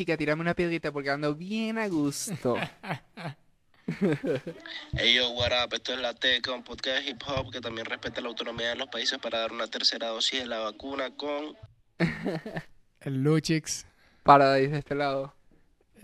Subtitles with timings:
[0.00, 2.56] chica, tirame una piedrita porque ando bien a gusto.
[4.92, 5.74] Hey yo, what up?
[5.74, 8.76] Esto es La Teca, un podcast de hip hop que también respeta la autonomía de
[8.76, 11.56] los países para dar una tercera dosis de la vacuna con...
[13.00, 13.84] El Luchix.
[14.22, 15.34] Paradise de este lado.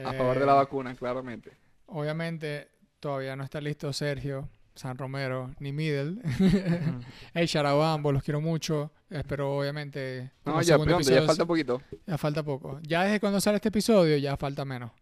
[0.04, 1.52] A favor de la Eh, vacuna, claramente.
[1.86, 6.20] Obviamente, todavía no está listo Sergio, San Romero, ni Middle.
[7.34, 8.92] hey, shout out a ambos, los quiero mucho.
[9.08, 10.32] Espero, obviamente.
[10.44, 11.82] No, ya pronto, ya falta poquito.
[12.06, 12.78] Ya falta poco.
[12.82, 14.92] Ya desde cuando sale este episodio, ya falta menos.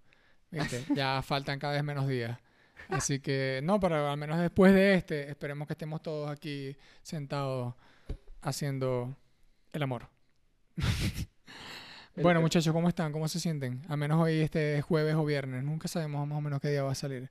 [0.50, 0.84] ¿Viste?
[0.94, 2.38] ya faltan cada vez menos días.
[2.88, 7.74] Así que, no, pero al menos después de este, esperemos que estemos todos aquí sentados
[8.42, 9.16] haciendo
[9.72, 10.08] el amor.
[12.16, 13.10] bueno, muchachos, ¿cómo están?
[13.10, 13.82] ¿Cómo se sienten?
[13.88, 15.64] A menos hoy este jueves o viernes.
[15.64, 17.30] Nunca sabemos más o menos qué día va a salir.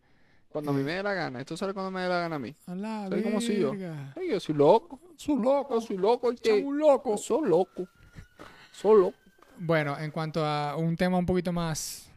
[0.53, 1.39] Cuando a mí me dé la gana.
[1.41, 2.55] Esto sale cuando me dé la gana a mí.
[2.67, 3.71] A la Soy como soy yo.
[4.15, 4.99] Ay, yo soy loco.
[5.17, 5.81] Soy loco.
[5.81, 6.31] Soy loco.
[6.63, 7.17] Un loco.
[7.17, 7.87] Soy loco.
[8.71, 9.17] Soy loco.
[9.57, 12.07] Bueno, en cuanto a un tema un poquito más...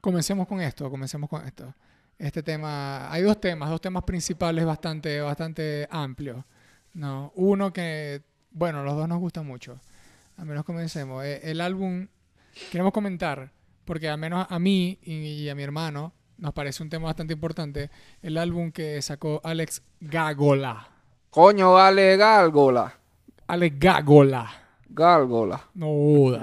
[0.00, 1.72] Comencemos con esto, comencemos con esto.
[2.18, 6.44] Este tema, hay dos temas, dos temas principales bastante, bastante amplios.
[6.94, 7.32] ¿no?
[7.36, 9.78] Uno que, bueno, los dos nos gustan mucho.
[10.36, 11.24] Al menos comencemos.
[11.24, 12.08] Eh, El álbum,
[12.72, 13.52] queremos comentar,
[13.84, 17.88] porque al menos a mí y a mi hermano nos parece un tema bastante importante,
[18.20, 20.88] el álbum que sacó Alex Gagola.
[21.30, 22.98] Coño, vale, gárgola.
[23.46, 24.50] Alex Gagola.
[24.88, 25.68] Gárgola.
[25.74, 26.42] No duda.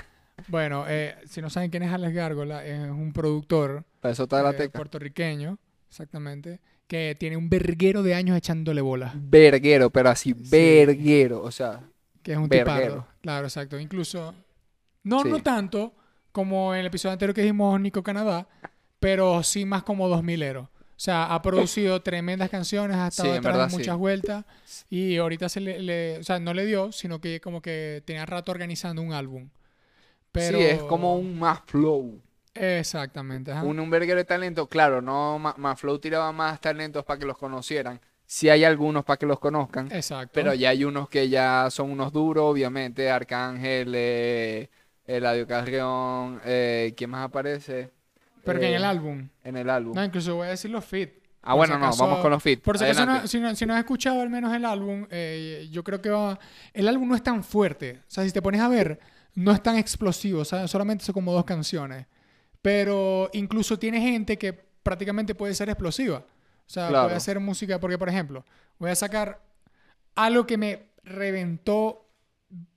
[0.48, 4.42] bueno, eh, si no saben quién es Alex Gárgola, es un productor eso está de
[4.44, 4.78] la eh, teca.
[4.78, 5.58] puertorriqueño,
[5.90, 9.12] exactamente, que tiene un verguero de años echándole bola.
[9.14, 11.42] Verguero, pero así, verguero.
[11.42, 11.80] O sea,
[12.22, 13.06] Que es un tipardo.
[13.20, 13.78] Claro, exacto.
[13.78, 14.34] Incluso,
[15.02, 15.28] no, Sí.
[15.28, 15.92] no tanto
[16.32, 18.48] como en el episodio anterior que dijimos Nico Canadá,
[19.04, 20.62] pero sí más como 2000ero.
[20.62, 23.76] O sea, ha producido tremendas canciones, ha estado Sí, detrás de verdad, sí.
[23.76, 24.44] muchas vueltas
[24.88, 28.24] y ahorita se le, le- o sea, no le dio, sino que como que tenía
[28.26, 29.50] rato organizando un álbum.
[30.32, 30.58] Pero...
[30.58, 32.20] sí, es como un más flow.
[32.54, 33.52] Exactamente.
[33.52, 33.62] ajá.
[33.64, 34.68] Un, un verguero de talento.
[34.68, 38.00] Claro, no, más flow tiraba más talentos para que los conocieran.
[38.26, 39.90] Sí hay algunos para que los conozcan.
[39.92, 40.30] Exacto.
[40.32, 43.10] Pero ya hay unos que ya son unos duros, obviamente.
[43.10, 44.70] Arcángel, eh,
[45.04, 47.92] Eladio Carrión, eh, ¿quién más aparece?
[48.44, 49.28] Pero que en Eh, el álbum.
[49.42, 49.94] En el álbum.
[49.94, 51.10] No, incluso voy a decir los feat.
[51.42, 52.62] ah, bueno, si no, vamos con los feats.
[52.62, 55.68] Por si acaso no, si, no, si no has escuchado al menos el álbum, eh,
[55.70, 56.38] yo creo que va-
[56.72, 58.00] el álbum no es tan fuerte.
[58.08, 58.98] O sea, si te pones a ver,
[59.34, 60.40] no es tan explosivo.
[60.40, 62.06] O sea, solamente son como dos canciones.
[62.62, 66.18] Pero incluso tiene gente que prácticamente puede ser explosiva.
[66.18, 66.24] O
[66.70, 67.04] sea, Claro.
[67.08, 67.78] puede hacer música.
[67.78, 68.44] Porque, por ejemplo,
[68.78, 69.40] voy a sacar
[70.14, 72.06] algo que me reventó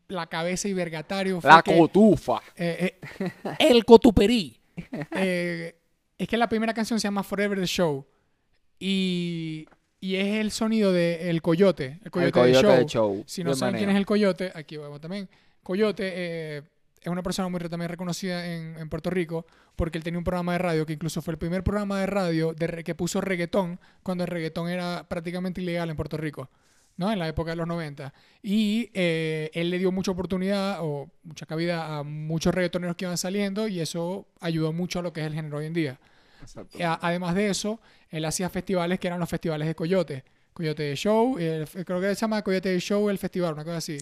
[0.09, 1.39] la cabeza y vergatario.
[1.39, 2.41] fue La que- cotufa.
[2.55, 4.59] eh, eh, el cotuperí.
[5.11, 5.75] Eh,
[6.17, 8.05] es que la primera canción se llama Forever the Show.
[8.79, 9.67] Y,
[9.99, 11.99] y es el sonido del coyote.
[12.03, 13.23] El coyote, El coyote del show.
[13.25, 15.29] Si no de saben quién es el coyote, aquí vamos también.
[15.63, 16.61] Coyote eh,
[17.01, 19.45] es una persona muy también reconocida en, en Puerto Rico
[19.75, 22.53] porque él tenía un programa de radio que incluso fue el primer programa de radio
[22.53, 26.49] de que puso reggaetón cuando el reggaetón era prácticamente ilegal en Puerto Rico.
[26.97, 27.11] ¿No?
[27.11, 28.13] En la época de los 90.
[28.43, 33.17] Y eh, él le dio mucha oportunidad o mucha cabida a muchos reggaetoneros que iban
[33.17, 35.99] saliendo y eso ayudó mucho a lo que es el género hoy en día.
[36.41, 36.77] Exacto.
[36.77, 40.23] Y a- además de eso, él hacía festivales que eran los festivales de Coyote.
[40.53, 43.97] Coyote Show, el- creo que se llama Coyote Show el festival, una cosa así.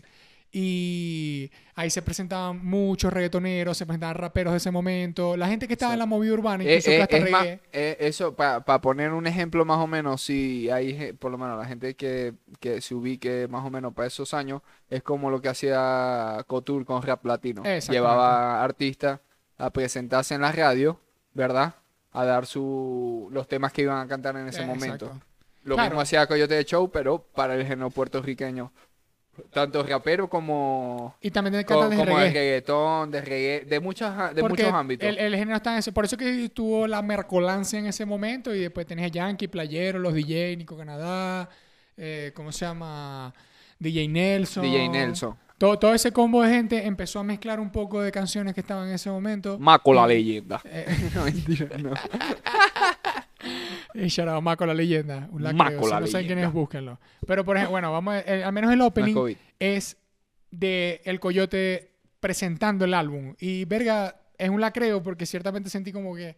[0.57, 5.73] Y ahí se presentaban muchos reggaetoneros, se presentaban raperos de ese momento, la gente que
[5.73, 5.95] estaba Sí.
[5.95, 9.27] en la movida urbana, Eh, incluso eh, hasta es más, eh, eso, para poner un
[9.27, 13.49] ejemplo más o menos, si hay, por lo menos la gente que, que se ubique
[13.49, 17.61] más o menos para esos años, es como lo que hacía Couture con Rap Latino.
[17.89, 19.19] Llevaba artistas
[19.57, 21.01] a presentarse en la radio,
[21.33, 21.75] ¿verdad?
[22.13, 25.07] A dar su, los temas que iban a cantar en ese Eh, momento.
[25.07, 25.25] exacto.
[25.65, 25.89] Lo Claro.
[25.89, 28.71] mismo hacía Coyote de Show, pero para el género puertorriqueño.
[29.51, 32.33] Tanto rapero como, Y también de cantantes de como de reggae.
[32.33, 35.07] reggaetón, de reggae, de, muchas, de Porque muchos ámbitos.
[35.07, 35.91] El, el género está en ese.
[35.91, 38.53] Por eso que tuvo la mercolancia en ese momento.
[38.53, 41.49] Y después tenés a Yankee, Playero, los DJ, Nico Canadá.
[41.97, 43.33] eh, ¿Cómo se llama?
[43.79, 44.63] DJ Nelson.
[44.63, 45.35] DJ Nelson.
[45.57, 48.89] Todo, todo ese combo de gente empezó a mezclar un poco de canciones que estaban
[48.89, 49.57] en ese momento.
[49.57, 50.61] Maco la leyenda.
[50.65, 50.85] Eh,
[51.15, 51.91] No, mentira, no.
[53.95, 55.27] y shout out, Maco la leyenda.
[55.31, 55.57] Un lacreo.
[55.63, 56.99] Maco Si la no saben quién es, búsquenlo.
[57.25, 59.97] Pero por ejemplo, bueno, vamos a- eh, al menos el opening es
[60.51, 63.35] de el coyote presentando el álbum.
[63.39, 66.35] Y verga, es un lacreo porque ciertamente sentí como que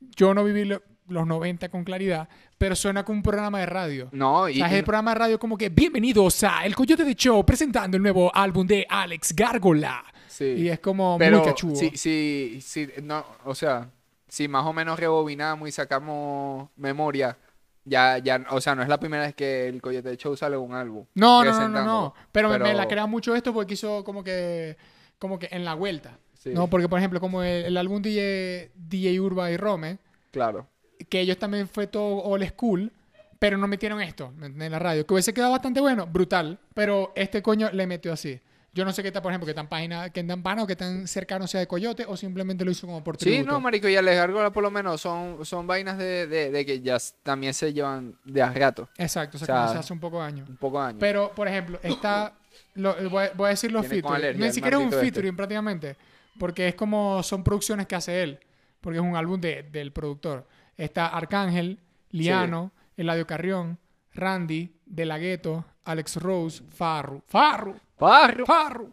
[0.00, 2.28] yo no viví lo- los 90 con claridad,
[2.58, 4.08] pero suena como un programa de radio.
[4.12, 7.04] No, O y, sea, es el programa de radio como que bienvenidos a El Coyote
[7.04, 10.04] de Show presentando el nuevo álbum de Alex Gárgola.
[10.28, 10.44] sí.
[10.44, 11.74] Y es como pero muy cachudo.
[11.76, 13.88] sí, sí, sí, no, o sea,
[14.28, 17.36] si más o menos rebobinamos y sacamos memoria,
[17.84, 20.74] ya, ya, o sea, no es la primera vez que el Coyote Show sale un
[20.74, 21.06] álbum.
[21.14, 22.14] No, no, no, no.
[22.32, 24.76] Pero, me- me, la crea mucho esto porque hizo como que,
[25.18, 26.18] como que en la vuelta.
[26.34, 29.98] Sí, No, porque por ejemplo, como el, el álbum DJ, DJ Urba y Rome,
[30.30, 30.68] claro.
[31.08, 32.92] que ellos también fue todo old school,
[33.38, 35.06] pero no metieron esto en la radio.
[35.06, 38.40] Que hubiese quedado bastante bueno, brutal, pero este coño le metió así.
[38.78, 40.76] Yo no sé qué tal, por ejemplo, que tan página, que tan pana o que
[40.76, 43.94] tan cercano sea de Coyote, o simplemente lo hizo como por Sí, no, marico, y
[43.94, 48.16] Gárgola por lo menos son, son vainas de, de, de que ya también se llevan
[48.24, 50.48] de a rato, Exacto, o sea, O sea, se hace un poco de años.
[50.48, 51.00] un poco de años.
[51.00, 52.34] Pero, por ejemplo, está.
[52.74, 54.38] lo- voy, a- voy a decir los featuring.
[54.38, 55.00] Ni siquiera es un este.
[55.00, 55.96] featuring prácticamente.
[56.38, 57.20] Porque es como.
[57.24, 58.38] Son producciones que hace él.
[58.80, 60.46] Porque es un álbum de- del productor.
[60.76, 61.80] Está Arcángel,
[62.10, 63.76] Liano, Eladio Carrión,
[64.14, 67.22] Randy, De La Ghetto, Alex Rose, Farru.
[67.26, 67.74] ¡Farru!
[67.98, 68.88] ¡Parro!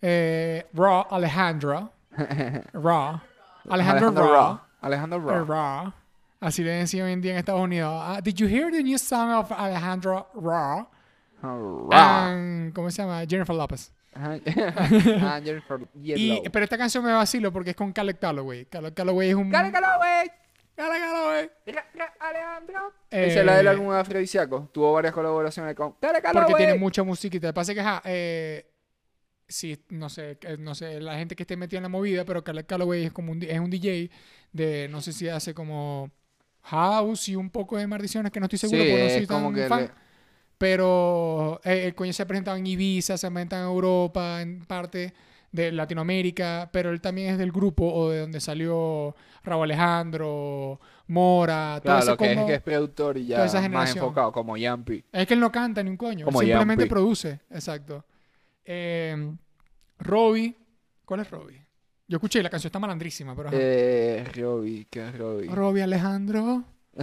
[0.00, 1.88] Eh, Raw, Alejandra.
[2.72, 3.20] Raw.
[3.70, 4.32] Alejandro Alejandro Raw.
[4.32, 4.60] Raw.
[4.82, 5.44] Alejandro Eh, Raw.
[5.46, 5.92] Raw.
[6.40, 7.90] Así le decían hoy en día en Estados Unidos.
[8.04, 10.86] Ah, did you hear the new song of Alejandro Raw?
[11.42, 11.88] Raw.
[11.92, 13.22] And- ¿Cómo se llama?
[13.28, 13.90] Jennifer Lopez.
[14.16, 18.64] Ah, Jennifer Y, pero esta canción me vacilo porque es con Caleb Calloway.
[18.66, 19.50] Caleb Calloway es un...
[19.50, 20.30] Caleb Calloway.
[20.76, 22.92] Ra- Alejandro.
[23.10, 24.68] Eh, Esa es la del álbum afrodisíaco.
[24.72, 25.92] Tuvo varias colaboraciones con.
[26.00, 27.46] ¡Cala, cala, Porque tiene mucha musiquita.
[27.48, 28.66] Lo que pasa es que, ajá, eh,
[29.46, 32.42] sí, no sé, eh, no sé, la gente que esté metida en la movida, pero
[32.42, 34.10] Caleb Calloway es como un, es un DJ
[34.52, 36.10] de, no sé si hace como
[36.62, 39.26] house y un poco de maldiciones que no estoy seguro Sí, porque no es soy
[39.26, 39.80] como tan que fan.
[39.82, 39.90] le-
[40.58, 44.64] Pero eh, el coño se ha presentado en Ibiza, se ha presentado en Europa, en
[44.64, 45.12] parte
[45.54, 49.14] de Latinoamérica, pero él también es del grupo o de donde salió
[49.44, 53.94] Raúl Alejandro, Mora, todo Claro, eso lo que es que es productor y ya más
[53.94, 55.04] enfocado, como Yampi.
[55.12, 56.90] Es que él no canta ni un coño, Como simplemente Yampi.
[56.90, 58.04] produce, exacto.
[58.64, 59.32] Eh,
[60.00, 60.56] Robbie,
[61.04, 61.64] ¿cuál es Robbie?
[62.08, 63.56] Yo escuché la canción está malandrísima, pero ajá.
[63.60, 65.48] Eh, Robbie, ¿qué es Robbie?
[65.48, 66.64] Robbie Alejandro.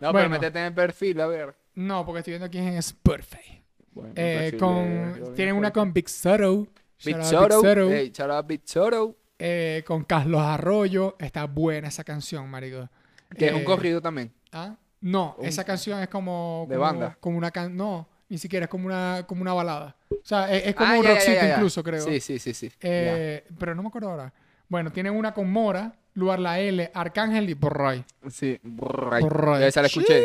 [0.00, 0.12] No, Bueno.
[0.12, 1.54] pero métete en el perfil, a ver.
[1.74, 3.62] No, porque estoy viendo aquí en Spotify.
[3.92, 6.66] Bueno, Eh, con, tienen una con Big Soto.
[7.04, 7.62] Big Soto.
[7.90, 9.16] Hey, shout out Big Soto.
[9.38, 11.16] Eh, con Carlos Arroyo.
[11.18, 12.88] Está buena esa canción, marico.
[13.36, 14.32] Que es un Eh, corrido también.
[14.52, 14.76] ¿ah?
[15.00, 16.66] No, Un- esa canción es como...
[16.68, 17.16] ¿De como- banda?
[17.20, 19.96] Como una can No, ni siquiera es como una, como una balada.
[20.10, 22.00] O sea, es, es como Ah, un rockcito incluso, creo.
[22.02, 22.70] Sí, sí, sí, sí.
[22.80, 24.32] Eh, pero no me acuerdo ahora.
[24.68, 28.04] Bueno, tienen una con Mora, Luar La L, Arcángel y Borray.
[28.28, 28.58] Sí.
[28.62, 29.22] Brrray.
[29.22, 29.64] Brrray.
[29.64, 30.24] Esa la escuché.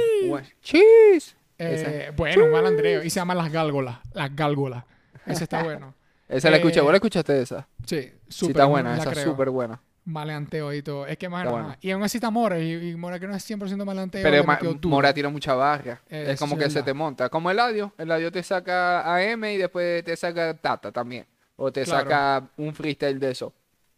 [0.62, 1.36] Cheese.
[1.60, 3.04] Eh, bueno, un malandreo.
[3.04, 4.00] Y se llama Las Gálgolas.
[4.14, 4.84] Las Gálgolas.
[5.28, 5.94] Ese está bueno.
[6.28, 6.80] Esa la escuché.
[6.80, 7.68] Eh, ¿Vos la escuchaste esa?
[7.86, 8.98] Sí, Sí, súper está buena.
[8.98, 9.82] Esa súper buena.
[10.06, 11.08] Maleanteo y todo.
[11.08, 11.76] Es que más bueno.
[11.80, 12.60] Y aún así está Mora.
[12.60, 14.22] Y, y Mora que no es 100% maleanteo.
[14.24, 14.60] Pero ma-.
[14.84, 16.02] Mora tira mucha barra.
[16.10, 17.30] Es como sí, que se te monta.
[17.30, 17.94] Como el audio.
[17.98, 21.26] El audio te saca AM y después te saca Tata también.
[21.56, 22.04] O te Claro.
[22.04, 23.54] saca un freestyle de eso.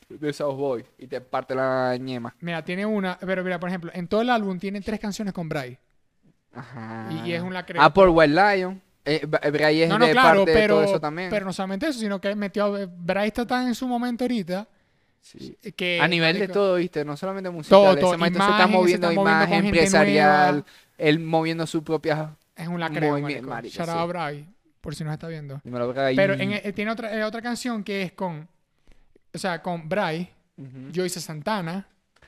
[0.10, 0.86] De South Boy.
[1.00, 2.36] Y te parte la ñema.
[2.40, 3.18] Mira, tiene una.
[3.18, 5.80] Pero mira, por ejemplo, en todo el álbum tiene tres canciones con Bray.
[6.54, 7.08] Ajá.
[7.12, 7.82] Y, y es un lacreo.
[7.82, 8.82] Ah, por White Lion.
[9.06, 11.30] Eh, Bra- Bray es no, no, de claro, parte de pero, todo eso también.
[11.30, 12.66] pero no solamente eso, sino que metió.
[12.76, 14.68] a- Bray está tan en su momento ahorita.
[15.22, 15.58] Sí.
[15.76, 17.04] Que, A nivel de todo, ¿viste?
[17.06, 17.80] No solamente musical.
[17.80, 18.18] Todo, todo.
[18.18, 20.66] Maestro se Imagen, está se moviendo está moviendo imagen empresarial.
[20.98, 22.36] Él moviendo su propia...
[22.56, 23.50] Es un lacreo, Movimiento, marico.
[23.50, 23.96] marico, Shout sí.
[23.98, 24.48] out Bray,
[24.82, 25.60] por si nos está viendo.
[26.16, 28.48] Pero en- eh, tiene otra, eh, otra canción que es con.
[29.34, 30.92] O sea, con Bray, Ujú.
[30.96, 31.86] Joyce Santana.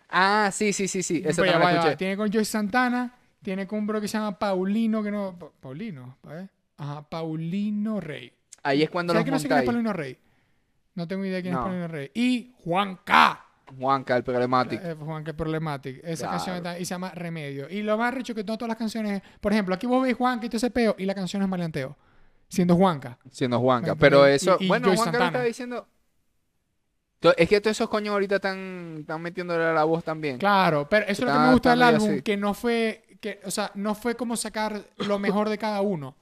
[0.10, 1.22] Ah, sí, sí, sí, sí.
[1.25, 1.96] Esa Vaya, la vaya, escuché.
[1.98, 3.13] Tiene con Joyce Santana.
[3.42, 5.34] Tiene con un bro que se llama Paulino, que no.
[5.40, 6.50] Pa- Paulino, ¿vale?
[6.77, 8.31] Ajá, Paulino Rey.
[8.63, 9.65] Ahí es cuando ¿Sabes los que no sé quién es.
[9.65, 10.17] Paulino Rey?
[10.96, 11.60] No tengo idea quién No.
[11.60, 12.12] es Paulino Rey.
[12.13, 13.43] Y Juan K.
[13.79, 14.81] Juanca, el problemático.
[14.86, 15.34] Eh, Juan K.
[15.34, 16.00] Problematic.
[16.03, 16.31] Esa Claro.
[16.38, 17.69] canción está, y se llama Remedio.
[17.69, 19.22] Y lo más rico que no todas las canciones.
[19.41, 20.96] Por ejemplo, aquí vos veis Juanca y todo ese peo.
[20.98, 21.96] Y la canción es maleanteo.
[22.48, 23.17] Siendo Juanca.
[23.29, 23.93] Siendo Juanca.
[23.93, 24.55] ¿Me Pero eso...
[24.60, 25.88] Y- y bueno, Joy Juanca lo estaba diciendo...
[27.36, 30.38] Es que todos esos coños ahorita están, están metiéndole a la voz también.
[30.38, 32.22] Claro, pero eso es lo que Está- me gusta del está álbum, así.
[32.22, 36.15] que no fue, que, o sea, no fue como sacar lo mejor de cada uno,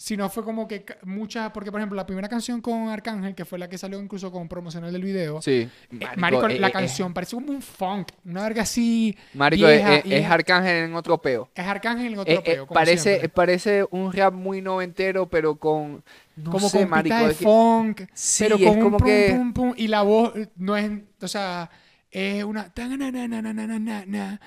[0.00, 3.58] sino fue como que muchas, porque por ejemplo la primera canción con Arcángel, que fue
[3.58, 5.68] la que salió incluso con promocional del video, Sí.
[5.90, 9.96] eh, marico, eh, la eh, canción parece como un funk, una verga así, Marico, vieja
[9.96, 11.50] es, y es Arcángel en otro peo.
[11.52, 13.28] es Arcángel en otro Eh, eh, peo, como parece, siempre.
[13.28, 16.04] parece un rap muy noventero, pero con.
[16.36, 17.16] No como sé, con marico.
[17.16, 19.74] pita de es que- funk, Sí, pero es con un como pum, que- pum, pum,
[19.76, 20.88] y la voz eh, no es,
[21.20, 21.68] o sea,
[22.10, 22.72] es una...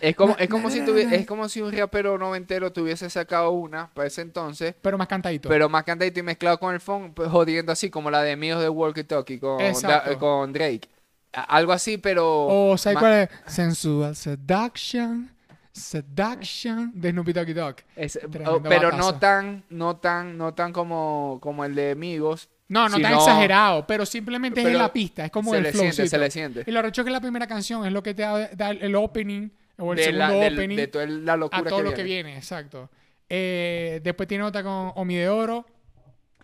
[0.01, 3.89] Es como, es como si tuvi- es como si un rapero noventero tuviese sacado una
[3.93, 5.47] para ese entonces, Pero más cantadito.
[5.49, 8.61] pero más cantadito y mezclado con el phone, pues, jodiendo así como la de Míos
[8.61, 10.89] de Walkie Talkie con, Da- con Drake.
[11.33, 13.29] Algo así, pero O, ¿sabes cuál es?
[13.45, 15.31] Sensual Seduction.
[15.73, 17.75] Seduction de Snoopy Doggy Dog.
[17.95, 18.29] es- oh,
[18.61, 18.97] pero batazo.
[18.97, 22.49] no tan, no tan, no tan como, como el de Amigos.
[22.71, 25.57] No, no Si tan no- exagerado, pero simplemente es en la pista, es como se
[25.57, 25.81] el le flow.
[25.91, 26.63] siente, se le siente.
[26.65, 29.49] Y lo recho que la primera canción es lo que te da, da el opening
[29.77, 32.37] o el De, segundo opening de toda la locura a todo que lo que viene.
[32.37, 32.89] exacto.
[33.29, 35.65] Eh, después tiene otra con Omi de Oro,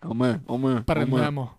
[0.02, 1.50] Hombre, hombre, Prendemos.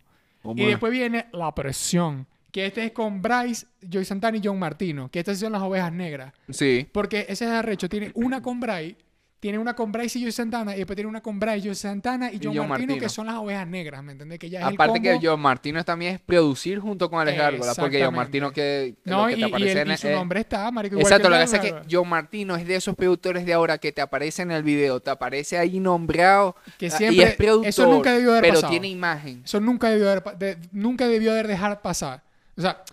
[0.44, 0.66] Y hombre.
[0.68, 5.20] después viene La Presión, que este es con Bryce, Joy Santana y John Martino, que
[5.20, 6.34] estas son las ovejas negras.
[6.50, 8.96] Sí, Porque ese es arrecho, tiene una con Bryce,
[9.40, 12.30] tiene una con Bryce y Joy Santana, y después tiene una con Bryce, Joy Santana
[12.32, 14.38] y John, John Martino, que son las ovejas negras, ¿me entiendes?
[14.38, 15.30] Que ya es aparte el que combo.
[15.32, 18.16] John Martino también es producir junto con Alex Gárgola, porque John.
[18.16, 20.70] Martino que No, que y, te y aparece el- en y el- su nombre está,
[20.72, 20.96] marico.
[20.96, 21.96] igual Exacto, que lo que pasa es que.
[21.96, 25.10] John Martino es de esos productores de ahora que te aparece en el video, te
[25.10, 28.72] aparece ahí nombrado Que ah, siempre- y es productor, eso nunca debió haber pero pasado.
[28.72, 29.42] tiene imagen.
[29.46, 32.24] Eso nunca debió haber, de- nunca debió haber dejar pasar.
[32.58, 32.84] O sea,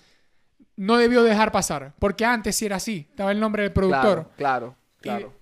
[0.76, 1.92] no debió dejar pasar.
[1.98, 3.06] Porque antes sí era así.
[3.10, 4.30] Estaba el nombre del productor.
[4.36, 5.32] Claro, claro, Y- claro.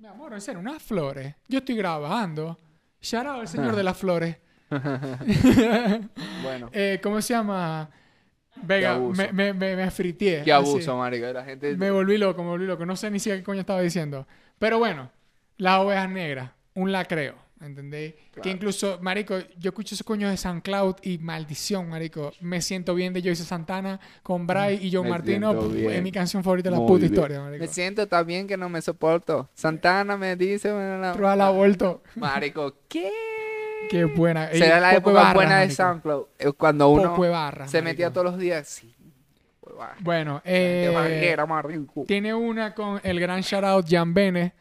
[0.00, 1.34] Mi amor, en serio, unas flores.
[1.46, 2.58] Yo estoy grabando.
[3.02, 4.36] Shout out al señor de las flores.
[6.42, 7.90] Bueno, Eh, ¿Cómo se llama?
[8.62, 10.42] Vega, me, me, me, me friteé.
[10.42, 12.86] qué abuso, marico, la gente Me volví loco, me volví loco.
[12.86, 14.26] No sé ni siquiera qué coño estaba diciendo.
[14.58, 15.10] Pero bueno,
[15.58, 18.14] las ovejas negras, un lacreo, ¿entendéis?
[18.42, 22.32] Que incluso, marico, yo escucho esos coños de San Cloud y maldición, marico.
[22.40, 25.70] Me siento bien de Joyce Santana con Bray y John Me Martino.
[25.74, 27.12] Es mi canción favorita de la Muy puta bien.
[27.12, 27.60] historia, marico.
[27.64, 29.50] Me siento tan bien que no me soporto.
[29.54, 30.98] Santana me dice, bueno,
[31.36, 32.02] la- vuelto.
[32.16, 33.10] marico, ¿qué?
[33.88, 34.48] Qué buena.
[34.50, 35.74] Será Ey, la época barras, buena de marico.
[35.82, 37.16] SoundCloud, eh, cuando uno
[37.66, 38.94] se metía todos los días, sí.
[40.00, 41.34] Bueno, eh,
[42.06, 44.52] tiene una con el gran shout out Jan Bene.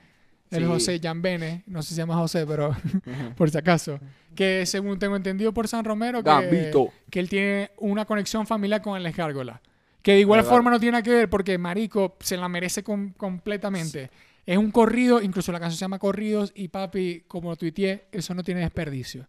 [0.52, 0.66] El Sí.
[0.66, 1.64] José Jan Bene.
[1.68, 2.76] No sé si se llama José, pero
[3.38, 4.00] por si acaso.
[4.36, 6.72] Que según tengo entendido por San Romero, que,
[7.10, 9.62] que él tiene una conexión familiar con el Gárgola.
[10.02, 13.12] Que de igual forma no tiene nada que ver porque Marico se la merece com-
[13.14, 14.10] completamente.
[14.46, 18.34] Es un corrido, incluso la canción se llama Corridos y papi, como lo tuiteé, eso
[18.34, 19.28] no tiene desperdicio.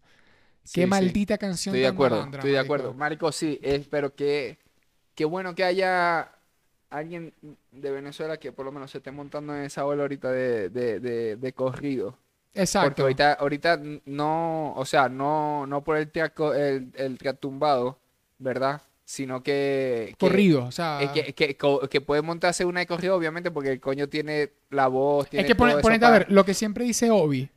[0.63, 0.87] Sí, Qué sí.
[0.87, 2.73] maldita canción Estoy de acuerdo, malandra, estoy de marico.
[2.73, 2.93] acuerdo.
[2.95, 4.57] Marico, sí, es, pero que
[5.13, 6.31] qué bueno que haya
[6.91, 7.33] alguien
[7.71, 10.99] de Venezuela que por lo menos se esté montando en esa ola ahorita de, de,
[10.99, 12.11] de, de corrido.
[12.11, 13.01] Porque Exacto.
[13.03, 17.97] ahorita, ahorita no, o sea, no, no por el traco, el, el tumbado,
[18.39, 18.81] ¿verdad?
[19.05, 21.01] Sino que, que- Corrido, o sea...
[21.01, 21.57] es que, que,
[21.89, 25.47] que puede montarse una de corrido, obviamente, porque el coño tiene la voz, tiene Es
[25.47, 27.49] que pone- ponete a ver, lo que siempre dice Obi,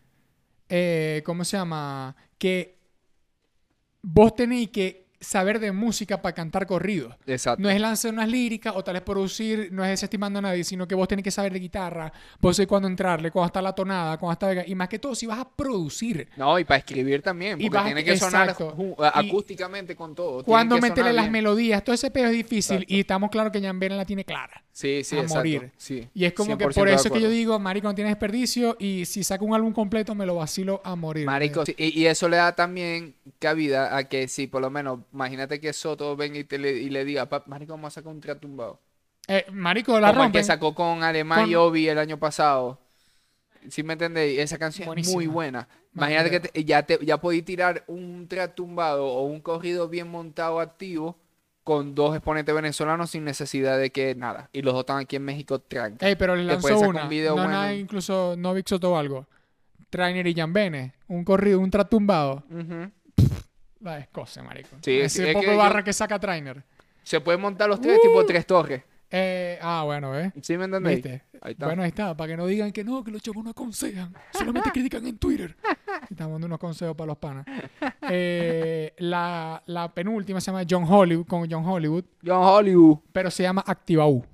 [0.68, 2.14] eh, ¿cómo se llama?
[2.38, 2.76] Que
[4.02, 7.14] vos tenéis que saber de música para cantar corridos.
[7.26, 7.62] Exacto.
[7.62, 10.86] No es lanzar unas líricas o tal vez producir, no es desestimando a nadie, sino
[10.86, 14.16] que vos tenés que saber de guitarra, vos sabés cuándo entrarle, cuándo está la tonada,
[14.18, 14.66] cuándo está...
[14.66, 17.76] Y más que todo, si vas a producir, No, y para escribir también, Y porque
[17.76, 20.44] vas- tiene que sonar Y- acústicamente con todo.
[20.44, 22.94] que meterle las melodías, todo ese pedo es difícil Exacto.
[22.94, 24.63] y estamos claros que Jan Beren la tiene clara.
[24.74, 25.48] Sí, sí, a exacto.
[25.48, 25.72] morir.
[25.78, 28.76] Sí, Y es como que 100% por eso que yo digo, Marico no tiene desperdicio
[28.78, 31.26] y si saco un álbum completo me lo vacilo a morir.
[31.26, 35.00] Marico, sí, y, y eso le da también cabida a que si por lo menos,
[35.12, 38.12] imagínate que Soto venga y, te le, y le diga, "Pa- Marico, vamos a sacar
[38.12, 38.80] un track tumbado.
[39.28, 42.78] Eh, marico, la Como el que sacó con Alemán y Obi el año pasado.
[43.70, 44.38] ¿Sí me entendéis?
[44.40, 45.68] Esa canción es muy buena.
[45.94, 50.08] Imagínate que te- ya, te, ya podéis tirar un track tumbado o un corrido bien
[50.10, 51.18] montado activo
[51.64, 54.50] con dos exponentes venezolanos sin necesidad de que nada.
[54.52, 56.06] Y los dos están aquí en México tranca.
[56.06, 57.04] Ey, pero le lanzó una.
[57.04, 57.50] un video no bueno.
[57.50, 59.26] nada, incluso Novik Soto o algo.
[59.90, 60.92] Trainer y Jambene.
[61.08, 62.44] Un corrido, un tratumbado.
[62.50, 62.90] Ujú.
[63.80, 64.76] La escocia, marico.
[64.82, 66.62] Sí, es- Ese es poco que yo- barra que saca Trainer.
[67.02, 68.02] Se pueden montar los tres Uh.
[68.08, 68.82] tipo tres torres.
[69.10, 70.32] Eh, ah, bueno, ¿eh?
[70.42, 70.96] ¿Sí me entendéis?
[71.02, 71.22] ¿Viste?
[71.40, 71.66] Ahí está.
[71.66, 72.16] Bueno, ahí está.
[72.16, 74.12] Para que no digan que no, que los chavos no aconsejan.
[74.32, 75.54] Solamente critican en Twitter.
[76.10, 77.46] Estamos dando unos consejos para los panas.
[78.10, 82.04] Eh, la, la penúltima se llama John Hollywood, con John Hollywood.
[82.24, 82.98] John Hollywood.
[83.12, 84.24] pero se llama Activau.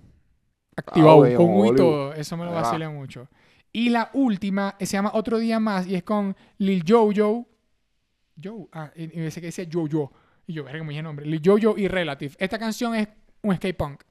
[0.77, 2.13] Activau, güey, con U y todo.
[2.15, 2.63] Eso me lo Ah.
[2.63, 3.29] vacila mucho.
[3.73, 7.47] Y la última eh, se llama Otro Día Más y es con Lil Jojo.
[8.43, 8.67] Joe.
[8.73, 10.13] Ah, y, y ese que dice Jojo.
[10.47, 11.27] Y yo, verga, como dije nombre.
[11.27, 12.35] Lil Jojo y Relative.
[12.39, 13.09] Esta canción es
[13.43, 14.03] un skate punk.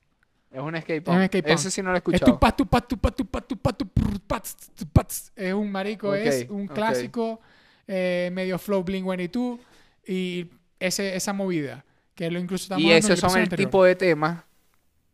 [0.51, 1.17] Es un skate Es punk.
[1.17, 1.53] un skate punk.
[1.55, 2.39] Ese sí no lo he Es escuchado.
[2.39, 3.87] pa, tu tu tu tu tu tu.
[5.35, 7.39] Es un marico, es un clásico
[7.87, 9.59] eh, medio flow Blink 182
[10.07, 11.85] y ese, esa movida.
[12.15, 13.69] Que lo incluso Y esos son el anterior.
[13.69, 14.43] tipo de temas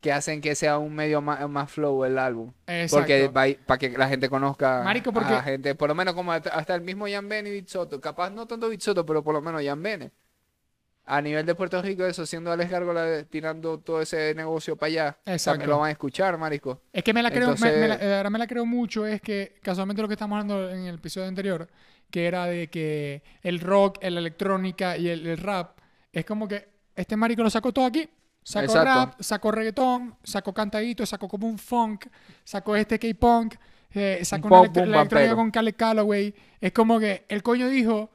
[0.01, 2.51] que hacen que sea un medio más, más flow el álbum.
[2.68, 2.98] Exacto.
[3.32, 6.32] Porque para que la gente conozca Marico, porque- a la gente, por lo menos como
[6.32, 8.00] hasta, hasta el mismo Jan Bene y Bitsoto.
[8.01, 10.12] Capaz no tanto Bitsoto, pero por lo menos Jan Bene.
[11.07, 15.17] A nivel de Puerto Rico, eso, siendo Alex Gárgola tirando todo ese negocio para allá,
[15.25, 15.51] Exacto.
[15.59, 16.81] también lo van a escuchar, marico.
[16.91, 19.05] Es que me la creo, me- Entonces- me la- eh, ahora me la creo mucho,
[19.05, 21.67] es que casualmente lo que estamos hablando en el episodio anterior,
[22.09, 25.77] que era de que el rock, la electrónica y el, el rap,
[26.12, 28.09] es como que este marico lo sacó todo aquí.
[28.41, 28.85] Sacó Exacto.
[28.85, 32.05] rap, sacó reggaetón, sacó cantadito, sacó como un funk,
[32.43, 33.55] sacó este K-punk,
[33.91, 36.33] eh, sacó una la electrónica con Caleb Calloway.
[36.62, 38.12] Es como que el coño dijo,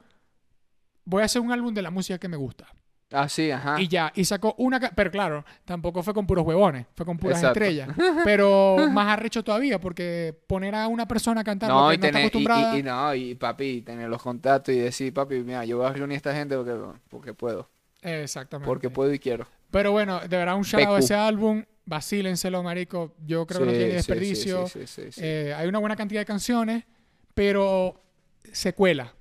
[1.03, 2.65] voy a hacer un álbum de la música que me gusta.
[3.11, 3.79] Así, ajá.
[3.81, 4.79] Y ya, y sacó una...
[4.79, 7.59] Pero claro, tampoco fue con puros huevones, fue con puras Exacto.
[7.59, 7.89] estrellas.
[8.23, 11.97] Pero más arrecho todavía, porque poner a una persona a cantar lo No, que y
[11.97, 12.75] no está tener, y, acostumbrada...
[12.75, 15.91] y- y no, y papi, tener los contactos y decir, papi, mira, yo voy a
[15.93, 16.73] reunir a esta gente porque,
[17.09, 17.69] porque puedo,
[18.01, 18.65] Exactamente.
[18.67, 19.45] porque puedo y quiero.
[19.71, 21.63] Pero bueno, de verdad, un shout out a ese álbum.
[21.83, 23.15] Vacílenselo, marico.
[23.25, 24.67] Yo creo que no Sí, tiene sí, sí, desperdicio.
[24.67, 25.21] sí, sí, sí, sí.
[25.23, 26.83] Eh, hay una buena cantidad de canciones,
[27.33, 28.01] pero
[28.51, 29.13] se cuela.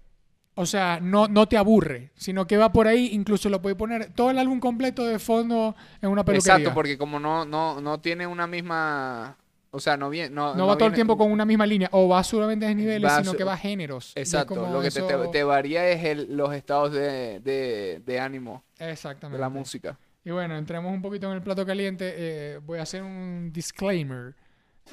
[0.61, 4.13] O sea, no, no te aburre, sino que va por ahí, incluso lo puedes poner
[4.13, 6.57] todo el álbum completo de fondo en una peluquería.
[6.57, 9.39] Exacto, porque como no, no, no tiene una misma,
[9.71, 12.09] o sea, no viene, no, no va todo el tiempo con una misma línea, o
[12.09, 14.13] va solamente de niveles, Va sino que va a géneros.
[14.15, 18.21] Exacto, lo que te, te- eso- te varía es el- los estados de, de, de
[18.21, 19.39] ánimo Exactamente.
[19.39, 19.99] de la música.
[20.23, 22.13] Y bueno, entremos un poquito en el plato caliente.
[22.17, 24.35] eh, voy a hacer un disclaimer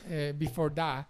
[0.08, 1.08] eh, before that.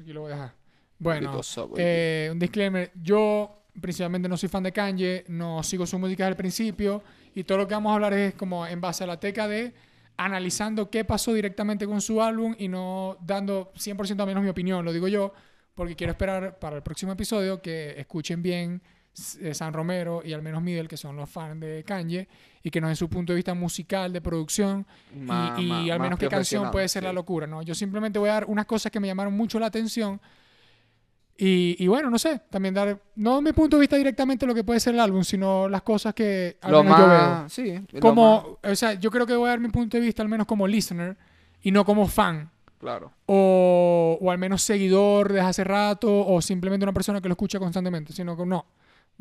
[0.00, 0.59] Aquí lo voy a dejar.
[1.00, 1.82] Bueno, Subway.
[1.84, 2.92] eh, un disclaimer.
[3.02, 7.02] Yo principalmente no soy fan de Kanye, no sigo su música desde el principio
[7.34, 9.72] y todo lo que vamos a hablar es como en base a la teca de
[10.16, 14.84] analizando qué pasó directamente con su álbum y no dando 100% a menos mi opinión,
[14.84, 15.32] lo digo yo,
[15.74, 18.82] porque quiero esperar para el próximo episodio que escuchen bien
[19.40, 22.28] eh, San Romero y al menos Midel, que son los fans de Kanye,
[22.62, 25.78] y que nos den su punto de vista musical, de producción, y- Ma- y, ma-
[25.94, 27.14] al menos qué canción puede ser la sí.
[27.14, 27.62] locura, ¿no?
[27.62, 30.20] Yo simplemente voy a dar unas cosas que me llamaron mucho la atención.
[31.42, 34.62] Y, y bueno, no sé, también dar, no mi punto de vista directamente lo que
[34.62, 37.18] puede ser el álbum, sino las cosas que al Lo menos yo veo.
[37.18, 39.96] más, sí, lo más- Como, o sea, yo creo que voy a dar mi punto
[39.96, 41.16] de vista al menos como listener
[41.62, 42.50] y no como fan.
[42.78, 43.10] claro.
[43.24, 47.58] O, o al menos seguidor desde hace rato o simplemente una persona que lo escucha
[47.58, 48.66] constantemente, sino que no.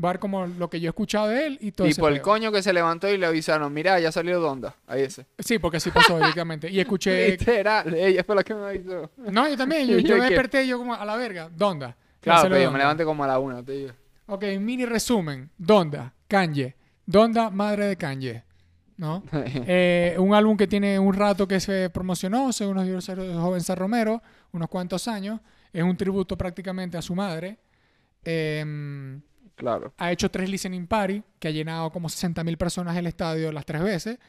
[0.04, 2.00] Va a ver como lo que yo he escuchado de él y todo Y ese
[2.02, 4.76] por el coño que se levantó y le avisaron, mira, ya salió Donda.
[4.88, 5.26] Ahí ese.
[5.40, 6.70] Sí, porque así pasó directamente.
[6.72, 7.32] Y escuché...
[7.32, 9.10] Literal, ella fue la que me avisó.
[9.18, 9.88] no, yo también.
[9.88, 10.22] Yo, ¿Y yo qué?
[10.22, 11.50] desperté yo como a la verga.
[11.56, 11.94] ¿Dónde?
[12.22, 13.92] Claro, pero yo me levanté como a la una, te digo.
[14.28, 15.50] Ok, mini resumen.
[15.58, 16.76] Donda, Kanye.
[17.06, 18.44] Donda, madre de Kanye.
[18.98, 19.24] ¿No?
[19.32, 23.62] Eh, un álbum que tiene un rato que se promocionó, según nos dijo el joven
[23.62, 25.40] San Romero, unos cuantos años.
[25.72, 27.58] Es un tributo prácticamente a su madre.
[28.24, 29.22] Em,
[29.56, 29.94] claro.
[29.98, 33.82] ha hecho tres listening party, que ha llenado como 60.000 personas el estadio las tres
[33.82, 34.20] veces.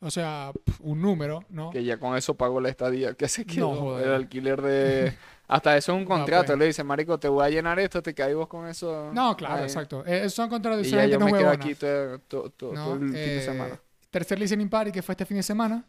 [0.00, 1.70] O sea, un número, ¿no?
[1.70, 3.14] Que ya con eso pagó la estadía.
[3.14, 3.74] que se quedó?
[3.74, 4.08] joder.
[4.08, 5.14] el alquiler de...
[5.48, 6.46] Hasta eso es un contrato.
[6.48, 6.58] pues.
[6.58, 9.10] Le dice, marico, te voy a llenar esto, te caes vos con eso.
[9.14, 9.62] No, claro, Ahí.
[9.64, 10.04] exacto.
[10.06, 12.84] Eh, son Y contradicciones, ya gente yo no me quedo aquí todo, todo- todo- ¿no?
[12.84, 13.80] todo el fin de Eh, semana.
[14.10, 15.84] Tercer listening party que fue este fin de semana.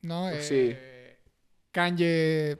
[0.00, 0.30] ¿no?
[0.40, 0.70] Sí.
[0.74, 1.18] Eh,
[1.70, 2.58] Kanye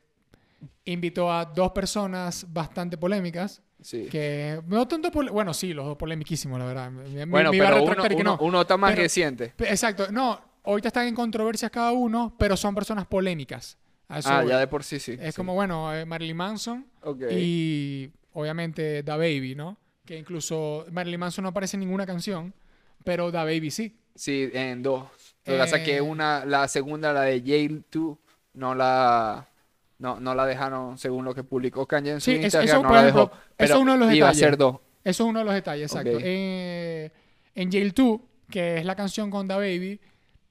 [0.84, 3.62] invitó a dos personas bastante polémicas.
[3.80, 4.06] Sí.
[4.10, 6.90] Que no tanto bueno, sí, los dos polemiquísimos, la verdad.
[6.90, 8.38] Me- Bueno, me pero uno, y que no.
[8.40, 9.54] uno está más Pero- reciente.
[9.58, 13.76] Exacto, no, ahorita están en controversias cada uno, pero son personas polémicas.
[14.08, 15.16] A eso Ah, ya de por sí, sí.
[15.20, 15.38] Es sí.
[15.38, 16.86] como, bueno, eh, Marilyn Manson
[17.30, 19.76] y obviamente Da Baby, ¿no?
[20.04, 22.52] Que incluso Marilyn Manson no aparece en ninguna canción,
[23.04, 23.96] pero Da Baby sí.
[24.14, 25.04] Sí, en dos.
[25.46, 28.18] Lo que pasa es que Eh, una, la segunda, la de Jail 2,
[28.54, 29.48] no la,
[29.98, 32.90] no, no la dejaron según lo que publicó Kanye en su Sí, Instagram, eso, no
[32.92, 33.32] la ejemplo, dejó.
[33.56, 34.38] Pero uno de los iba a detalles.
[34.38, 34.76] ser dos.
[35.04, 36.18] Eso es uno de los detalles, exacto.
[36.20, 37.10] Eh,
[37.54, 39.98] en Jail 2, que es la canción con Da Baby,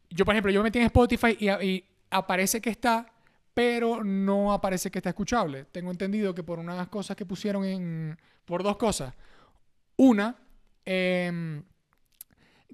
[0.10, 3.06] yo, por ejemplo, yo me metí en Spotify y, y aparece que está,
[3.54, 5.66] pero no aparece que está escuchable.
[5.72, 8.18] Tengo entendido que por unas cosas que pusieron en...
[8.46, 9.14] Por dos cosas.
[9.98, 10.36] Una,
[10.86, 11.62] eh,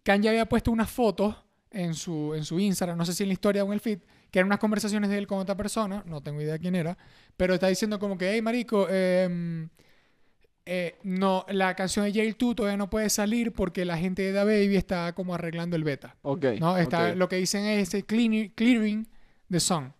[0.03, 1.35] Kanye había puesto unas fotos
[1.71, 3.99] en su, en su Instagram, no sé si en la historia o en el feed,
[4.31, 6.97] que eran unas conversaciones de él con otra persona, no tengo idea quién era,
[7.35, 9.67] pero está diciendo como que, hey, marico, em,
[10.65, 14.31] eh, no, la canción de Jail 2 todavía no puede salir porque la gente de
[14.31, 16.15] Da Baby está como arreglando el beta.
[16.23, 16.45] Ok.
[16.59, 16.77] ¿no?
[16.77, 17.15] Está.
[17.15, 19.07] Lo que dicen es cleaning- clearing
[19.49, 19.91] the song.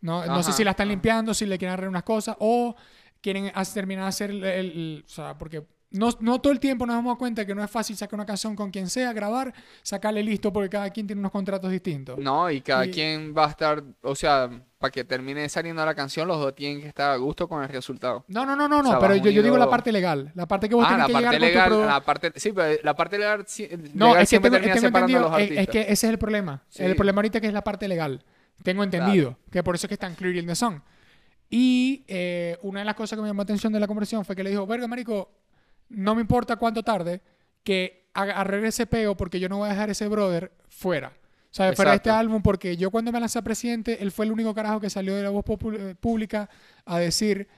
[0.00, 0.24] ¿No?
[0.26, 0.92] no sé si la están ajá.
[0.92, 2.74] limpiando, si le quieren arreglar unas cosas o
[3.20, 6.60] quieren hacer- terminar de hacer el, el- el- O sea, porque no, no todo el
[6.60, 9.52] tiempo nos damos cuenta que no es fácil sacar una canción con quien sea, grabar,
[9.82, 12.18] sacarle listo porque cada quien tiene unos contratos distintos.
[12.18, 15.94] No, y cada Y- quien va a estar, o sea, para que termine saliendo la
[15.94, 18.24] canción, los dos tienen que estar a gusto con el resultado.
[18.28, 20.68] No, no, no, no, O no, pero yo, yo digo la parte legal, la parte
[20.68, 22.52] que vos Ah, tenés la que parte llegar con tu legal, produ- la parte, sí,
[22.52, 23.38] pero la parte legal,
[23.94, 25.72] No, legal es que siempre tengo, termina tengo separando a entendido, los es, es artistas.
[25.72, 26.62] que ese es el problema.
[26.68, 26.82] Sí.
[26.84, 28.22] El problema ahorita que es la parte legal.
[28.62, 30.80] Tengo entendido que por eso es que están clearing the song.
[31.50, 34.36] Y eh, una de las cosas que me llamó la atención de la conversación fue
[34.36, 35.30] que le dijo, verga, marico,
[35.88, 37.20] no me importa cuánto tarde,
[37.62, 41.12] que arregle ese peo porque yo no voy a dejar ese brother fuera.
[41.50, 44.26] O sea, fuera de este álbum porque yo cuando me lancé a presidente, él fue
[44.26, 46.50] el único carajo que salió de la voz eh, pública
[46.84, 47.48] a decir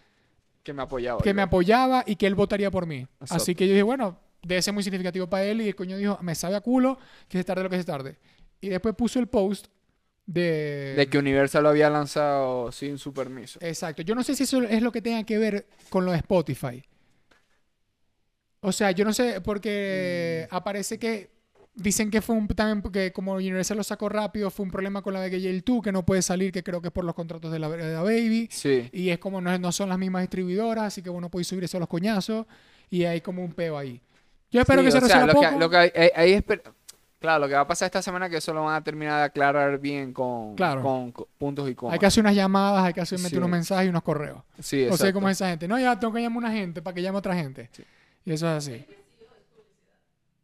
[0.63, 1.21] Que me apoyaba.
[1.23, 1.47] que me yo.
[1.47, 3.07] apoyaba y que él votaría por mí.
[3.19, 3.59] Así Exacto.
[3.59, 6.35] que yo dije, bueno, debe ser muy significativo para él y el coño dijo, me
[6.37, 8.17] sabe a culo que se tarde lo que se tarde.
[8.61, 9.67] Y después puso el post
[10.33, 10.95] de...
[10.97, 13.59] De que Universal lo había lanzado sin su permiso.
[13.63, 14.03] Exacto.
[14.03, 16.85] Yo no sé si eso es lo que tenga que ver con lo de Spotify.
[18.61, 20.55] O sea, yo no sé, porque Mm.
[20.55, 21.31] aparece que
[21.75, 25.15] dicen que fue un también porque como Universal lo sacó rápido, fue un problema con
[25.15, 27.51] la de Jail 2 que no puede salir, que creo que es por los contratos
[27.51, 28.49] de la, de la Baby.
[28.53, 28.89] Sí.
[28.93, 31.79] Y es como no, no son las mismas distribuidoras, así que bueno, podéis subir eso
[31.79, 32.47] a los coñazos.
[32.91, 34.01] Y hay como un peo ahí.
[34.51, 36.33] Yo espero Sí, que se o sea, resuelva lo que, lo que hay- hay- ahí
[36.35, 36.63] esper-
[37.21, 39.19] Claro, lo que va a pasar esta semana es que eso lo van a terminar
[39.19, 40.83] de aclarar bien con, Claro.
[40.83, 41.93] con co- puntos y comas.
[41.93, 43.37] Hay que hacer unas llamadas, hay que hacer meter Sí.
[43.37, 44.43] unos mensajes y unos correos.
[44.59, 45.15] Sí, O sea, exacto.
[45.15, 45.69] como es esa gente.
[45.69, 47.69] No, ya tengo que llamar a una gente para que llame a otra gente.
[47.73, 47.85] Sí.
[48.25, 48.87] Y eso es así.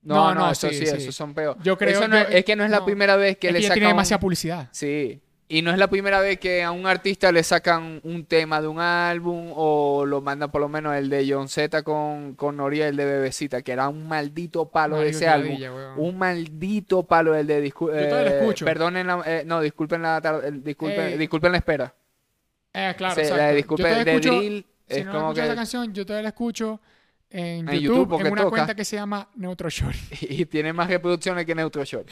[0.03, 1.57] No, No, eso sí, sí, eso son peor.
[1.63, 3.53] Yo creo- Eso no es, yo- es que no es la primera vez que Es
[3.55, 4.69] le que ya sacan tiene un- demasiada publicidad.
[4.71, 5.21] Sí.
[5.49, 8.67] Y no es la primera vez que a un artista le sacan un tema de
[8.67, 12.97] un álbum o lo mandan por lo menos el de John Z con, con Noriel
[12.97, 15.57] de Bebecita, que era un maldito palo de ese álbum.
[15.57, 15.99] weón.
[15.99, 18.65] Un maldito palo el de Yo eh, escucho.
[18.65, 21.95] Perdonen la, eh, no, disculpen la tar- eh, disculpen, Eh, disculpen la espera.
[22.75, 25.47] Eh, claro, la Yo disculpen todavía de escucho- drill Si es no como escuchas que
[25.53, 26.81] esa canción, yo todavía la escucho
[27.37, 28.57] en, En YouTube, YouTube, porque en una toca.
[28.57, 29.99] cuenta que se llama Neutro Shorty.
[30.31, 32.09] y tiene más reproducciones que Neutro Short.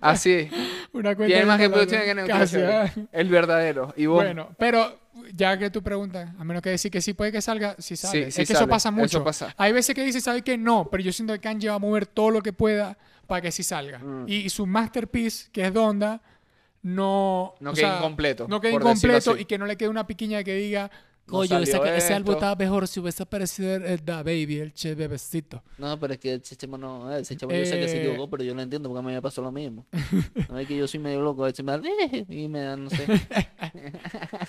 [0.00, 0.48] Así,
[0.92, 2.96] Una cuenta tiene más reproducciones que Neutro Casi, Short.
[2.96, 3.06] ¿eh?
[3.12, 3.92] El verdadero.
[3.98, 4.98] Y vos, Bueno, pero
[5.34, 8.12] ya que tú preguntas, a menos que decir que sí puede que salga, sí sale.
[8.12, 9.22] Sí, es sí que eso pasa eso mucho.
[9.22, 9.54] pasa.
[9.58, 12.06] Hay veces que dice, ¿sabe que No, pero yo siento que Kanye va a mover
[12.06, 13.98] todo lo que pueda para que sí salga.
[13.98, 14.24] Mm.
[14.26, 16.22] Y, su masterpiece, que es Donda,
[16.80, 17.54] no...
[17.60, 20.54] No quede sea, incompleto, No quede incompleto y que no le quede una piquiña que
[20.54, 20.90] diga,
[21.26, 22.38] coño, ese, ese álbum esto".
[22.44, 25.62] estaba mejor si hubiese aparecido el, el Da Baby, el Che Bebecito.
[25.78, 28.28] No, pero es que ese chamo no, ese chamo yo sé que se Eh, equivocó,
[28.30, 29.86] pero yo no entiendo porque a mí me pasó lo mismo.
[30.50, 31.80] No es que yo soy medio loco, a veces me da
[32.28, 33.06] y me da, no sé.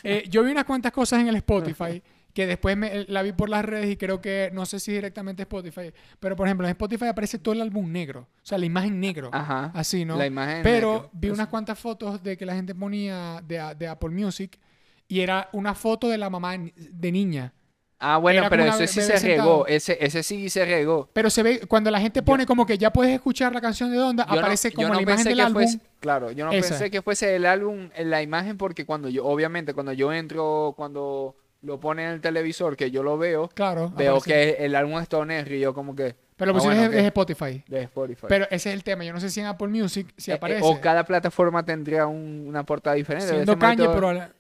[0.03, 2.01] Eh, yo vi unas cuantas cosas en el Spotify
[2.33, 5.43] que después me, la vi por las redes y creo que, no sé si directamente
[5.43, 8.99] Spotify, pero por ejemplo en Spotify aparece todo el álbum negro, o sea, la imagen
[8.99, 9.71] negro, Ajá.
[9.75, 10.17] así, ¿no?
[10.17, 11.09] La imagen Pero negro.
[11.13, 14.59] vi unas cuantas fotos de que la gente ponía de, de Apple Music
[15.07, 17.53] y era una foto de la mamá de niña.
[18.05, 19.65] Ah, bueno, Era pero ese sí se regó.
[19.65, 21.09] Ese, ese sí se regó.
[21.13, 23.97] Pero se ve, cuando la gente pone como que ya puedes escuchar la canción de
[23.97, 25.63] Donda, no- aparece como no la imagen del álbum.
[25.63, 26.69] fuese- claro, yo no Esa.
[26.69, 30.73] pensé que fuese el álbum en la imagen porque cuando yo, obviamente, cuando yo entro,
[30.75, 34.57] cuando lo pone en el televisor, que yo lo veo, Claro, veo aparece.
[34.57, 36.13] que el álbum es negro y yo como que...
[36.35, 37.63] Pero lo ah, bueno, es, es ok, Spotify.
[37.69, 38.25] de Spotify.
[38.27, 39.05] Pero ese es el tema.
[39.05, 40.61] Yo no sé si en Apple Music si Eh, eh, aparece.
[40.65, 43.29] o cada plataforma tendría un- una portada diferente.
[43.29, 44.33] Siendo pero...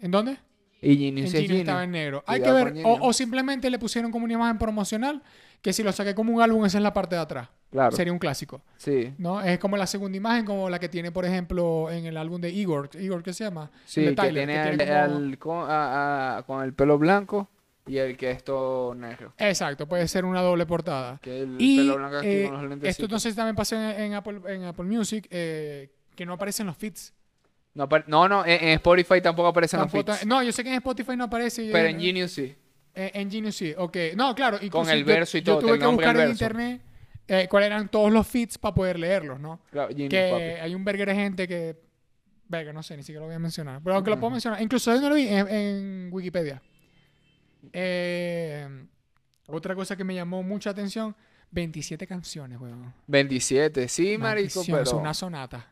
[0.00, 0.38] ¿En dónde?
[0.80, 1.34] Y En Genius.
[1.34, 2.22] estaba en negro.
[2.26, 2.74] Hay que ver.
[2.84, 5.22] O, simplemente le pusieron como una imagen promocional
[5.60, 7.48] que si lo saqué como un álbum, esa es la parte de atrás.
[7.70, 8.62] Claro, Sería un clásico.
[8.78, 9.12] sí.
[9.18, 9.42] ¿No?
[9.42, 12.48] Es como la segunda imagen, como la que tiene, por ejemplo, en el álbum de
[12.50, 12.88] Igor.
[12.98, 13.70] Igor, ¿qué se llama?
[13.84, 16.72] Sí, El de que tiene, que al- tiene como- al- con, a- a- con el
[16.72, 17.48] pelo blanco
[17.86, 19.34] y el que es todo negro.
[19.36, 21.18] Exacto, puede ser una doble portada.
[21.20, 24.14] Que el Y pelo blanco aquí eh, con los esto si también pasa en, en
[24.14, 27.12] Apple, en Apple Music, eh, que no aparecen los feeds.
[27.74, 30.26] No, apare- no, no, en, en Spotify tampoco aparecen los Tampoco- feeds.
[30.26, 31.66] no, yo sé que en Spotify no aparece.
[31.66, 32.54] yo- Pero en Genius sí.
[32.94, 33.96] Eh, en Genius sí, ok.
[34.16, 34.58] No, claro.
[34.60, 36.44] incluso el yo- verso y yo todo, tuve el que nombre buscar en verso.
[36.44, 36.82] internet
[37.28, 39.60] eh, cuáles eran todos los feeds para poder leerlos, ¿no?
[39.70, 40.42] Claro, Genius, que papi.
[40.64, 41.76] hay un verguero de gente que...
[42.50, 43.82] Verga, no sé, ni siquiera lo voy a mencionar.
[43.84, 44.62] Pero aunque lo puedo mencionar.
[44.62, 46.62] Incluso yo no lo vi en, en Wikipedia.
[47.72, 48.66] Eh,
[49.46, 51.14] otra cosa que me llamó mucha atención.
[51.50, 52.92] 27 canciones, weón.
[53.06, 55.66] 27, sí, marico, Maldición, es pero una sonata.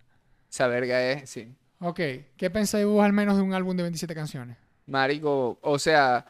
[0.50, 1.48] esa verga es, sí.
[1.80, 2.00] Ok.
[2.36, 4.56] ¿Qué pensáis vos al menos de un álbum de 27 canciones?
[4.86, 6.24] Marico, o sea,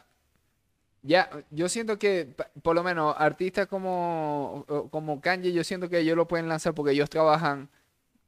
[1.02, 6.16] ya, yo siento que, por lo menos, artistas como, como Kanye, yo siento que ellos
[6.16, 7.68] lo pueden lanzar porque ellos trabajan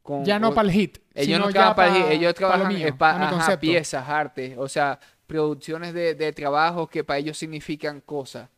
[0.03, 0.25] con...
[0.25, 0.99] Ya no para el hit.
[1.15, 4.69] Ellos sino no trabajan para el hit, ellos trabajan mío, pa- ajá, piezas, arte, o
[4.69, 8.49] sea, producciones de, de trabajos que para ellos significan cosas,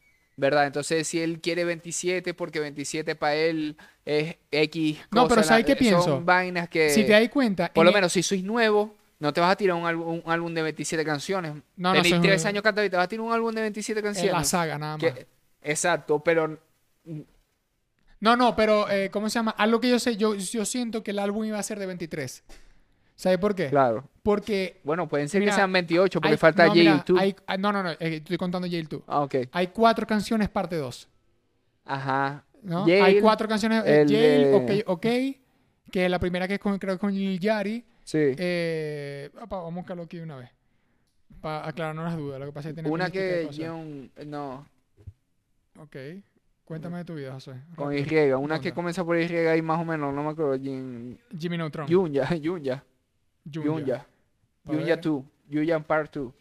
[0.41, 0.67] ¿verdad?
[0.67, 3.77] Entonces, si él quiere 27, porque 27 para él
[4.07, 6.21] es X No, pero ¿sabes qué son pienso?
[6.23, 7.73] vainas que, Si te das cuenta...
[7.73, 10.33] por lo el- menos, si sois nuevo, no te vas a tirar un álbum, un
[10.33, 11.53] álbum de 27 canciones.
[11.77, 13.61] No, no, Tenéis soy- tres años cantando y te vas a tirar un álbum de
[13.61, 14.49] 27 en la canciones.
[14.49, 15.13] saga nada más.
[15.13, 15.27] Que-
[15.63, 16.59] exacto, pero
[18.21, 19.51] No, no, pero eh, ¿cómo se llama?
[19.53, 22.43] Algo que yo sé, yo, yo siento que el álbum iba a ser de 23.
[23.21, 23.69] ¿Sabes por qué?
[23.69, 24.09] claro.
[24.23, 27.19] Porque Bueno, pueden ser Mira, que sean 28 porque hay- falta no, mira, J2.
[27.21, 29.03] hay- ah, no, no, no, eh, estoy contando Jail 2.
[29.07, 29.35] Ah, ok.
[29.53, 31.07] Hay cuatro canciones parte 2.
[31.85, 32.45] Ajá.
[32.63, 32.85] ¿no?
[32.87, 33.83] Jail, hay cuatro canciones.
[33.85, 35.07] eh, el Jail, de- ok, ok.
[35.91, 37.85] Que la primera que es con, creo que con Lil Yari.
[38.05, 38.19] Sí.
[38.39, 40.51] Eh, opa, vamos a buscarlo aquí una vez.
[41.43, 42.41] Para aclararnos las dudas.
[42.41, 43.49] Lo que pasa es que tiene Una que.
[43.55, 44.67] John, no.
[45.79, 45.97] Ok.
[46.65, 47.53] Cuéntame de tu vida, José.
[47.75, 47.93] Con.
[47.97, 48.03] Y.
[48.33, 50.57] Una que comienza por Y ahí más o menos, no me acuerdo.
[50.57, 51.87] Jin- Jimmy Neutron.
[51.87, 52.85] Yunya, Yunya.
[53.51, 54.07] Yunya.
[54.67, 55.01] Yunya ver.
[55.01, 55.25] 2.
[55.51, 56.33] Yunya Part 2.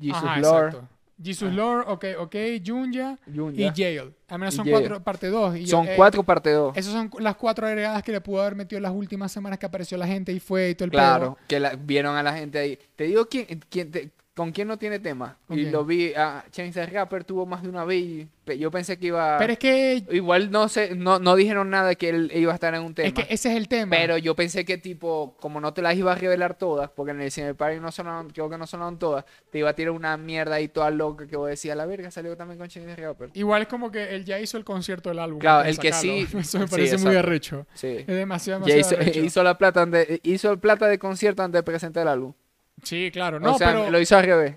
[0.00, 0.66] Jesus Ajá, Lord.
[0.68, 0.88] exacto.
[1.22, 3.70] Jesus Lord, ok, ok, Junya y.
[3.74, 4.12] Jail.
[4.28, 5.66] Al menos son cuatro, parte 2.
[5.66, 6.76] Son cuatro parte 2.
[6.76, 9.96] Esas son las cuatro agregadas que le pudo haber metido las últimas semanas que apareció
[9.96, 12.78] la gente y fue y todo el Claro, que la- vieron a la gente ahí.
[12.96, 15.38] Te digo quién, quién te- con quién no tiene tema.
[15.48, 15.72] ¿Con y quién?
[15.72, 19.06] lo vi, a Chance the Rapper tuvo más de una vez y yo pensé que
[19.06, 19.38] iba...
[19.38, 22.74] Pero es que, Igual no sé, no, no dijeron nada que él iba a estar
[22.74, 23.08] en un tema.
[23.08, 23.96] es que ese es el tema.
[23.96, 27.22] Pero yo pensé que tipo, como no te las iba a revelar todas, porque en
[27.22, 30.16] el Cine Party no sonaron, creo que no sonaron todas, te iba a tirar una
[30.18, 33.30] mierda ahí toda loca que vos decías, la verga, salió también con Chance the Rapper.
[33.32, 35.38] Igual es como que él ya hizo el concierto del álbum.
[35.40, 36.12] Claro, el que sacarlo.
[36.12, 37.66] sí- Eso me sí, parece muy arrecho.
[37.72, 37.96] Sí.
[38.00, 39.24] Es demasiado, Ya demasiado hizo, arrecho.
[39.24, 39.88] hizo la plata
[40.22, 42.34] hizo el plata de concierto antes de presentar el álbum.
[42.82, 43.40] Sí, claro.
[43.40, 44.56] No, o sea, pero lo hizo al revés.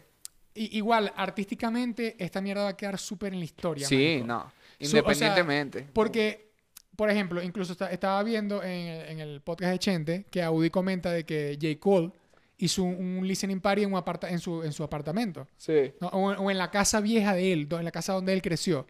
[0.55, 3.87] i- igual, artísticamente, esta mierda va a quedar súper en la historia.
[3.87, 4.51] Sí, no.
[4.79, 5.87] Su- o sea, Independientemente.
[5.93, 6.51] Porque,
[6.95, 11.11] por ejemplo, incluso esta- estaba viendo en, en el podcast de Chente que Audi comenta
[11.11, 11.79] de que J.
[11.79, 12.11] Cole
[12.57, 15.47] hizo un, un listening party en, un aparta- en, su, en su apartamento.
[15.57, 15.93] sí.
[16.01, 16.07] ¿no?
[16.09, 18.85] O, o en la casa vieja de él, en la casa donde él creció.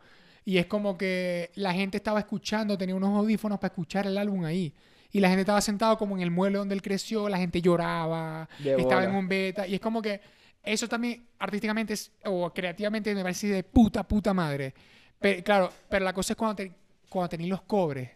[0.45, 4.43] Y es como que la gente estaba escuchando, tenía unos audífonos para escuchar el álbum
[4.45, 4.73] ahí.
[5.11, 8.47] Y la gente estaba sentado como en el mueble donde él creció, la gente lloraba,
[8.59, 9.19] De estaba en bola.
[9.19, 9.65] un beta.
[9.67, 10.21] Y es como que
[10.63, 14.73] eso también artísticamente es- o creativamente me parece de puta, puta madre.
[15.19, 16.71] Pero, claro, pero la cosa es cuando, te,
[17.09, 18.09] cuando tenéis los cobres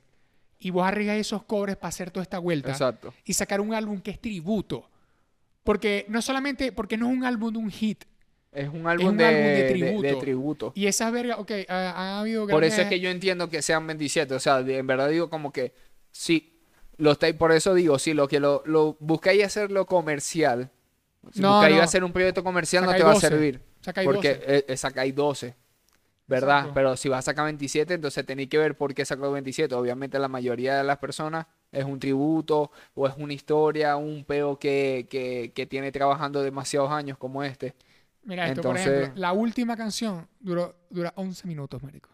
[0.59, 3.13] y vos arriesgas esos cobres para hacer toda esta vuelta Exacto.
[3.25, 4.89] y sacar un álbum que es tributo.
[5.63, 8.03] Porque no solamente, porque no es un álbum de un hit,
[8.51, 10.19] Es un álbum, un de, álbum de de- de tributo.
[10.19, 10.71] tributo.
[10.75, 13.87] y esas vergas, ok, ha, ha habido Por eso es que yo entiendo que sean
[13.87, 14.35] 27.
[14.35, 15.73] O sea, en verdad digo como que
[16.11, 16.52] sí.
[16.97, 20.69] Lo estáis, por eso digo, sí, lo que lo, lo buscáis hacerlo comercial.
[21.31, 21.81] Si No, buscáis no.
[21.83, 23.27] hacer un proyecto comercial no te va a 12.
[23.27, 23.61] servir.
[24.05, 24.65] Porque 12.
[24.67, 25.55] eh, sacáis 12.
[26.25, 26.57] ¿Verdad?
[26.59, 26.73] Exacto.
[26.73, 29.75] Pero si vas a sacar 27, entonces tenéis que ver por qué sacó 27.
[29.75, 34.57] Obviamente la mayoría de las personas es un tributo o es una historia, un peo
[34.57, 37.73] que, que, que tiene trabajando demasiados años como este.
[38.23, 42.09] Mira, esto, por entonces- ejemplo, la última canción duró, dura 11 minutos, marico.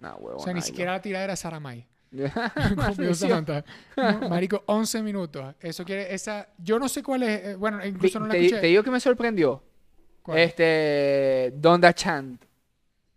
[0.00, 1.86] Nah, O sea, ni siquiera la tiradera es Saramay.
[3.96, 5.54] No, Marico, 11 minutos.
[5.60, 8.44] Eso quiere, esa, yo no sé cuál es, eh, bueno, Te, incluso no la te-
[8.44, 8.60] escuché.
[8.60, 9.62] te digo que me sorprendió.
[10.22, 10.38] ¿Cuál?
[10.38, 12.42] Este, Donda Chant.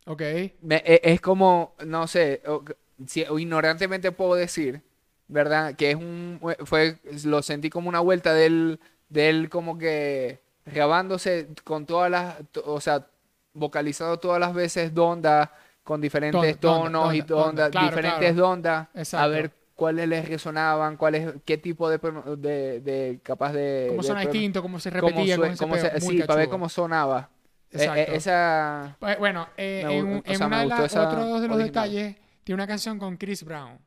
[0.05, 0.21] Ok.
[0.61, 2.63] Me- e- es como, no sé, o-
[3.07, 4.81] si- o ignorantemente puedo decir,
[5.27, 5.75] ¿verdad?
[5.75, 11.85] Que es un, fue, lo sentí como una vuelta del, del como que grabándose con
[11.85, 12.35] todas las,
[12.65, 13.07] o sea,
[13.53, 15.51] vocalizado todas las veces Donda
[15.89, 18.47] con diferentes tonos y Donda, Donda, claro, diferentes claro.
[18.47, 21.97] Dondas, a ver cuáles les resonaban, cuáles, qué tipo de,
[22.37, 26.19] de, de capaz de, Cómo suena distinto, cómo se repetía, cómo se cómo se- sí,
[26.21, 27.29] para ver cómo sonaba.
[27.71, 28.11] Eh, eh, Exacto.
[28.13, 31.25] esa, Eh, Bueno, eh, Me en, un- o en sea, una de las, otro de
[31.25, 31.63] los original.
[31.63, 33.79] detalles, tiene una canción con Chris Brown.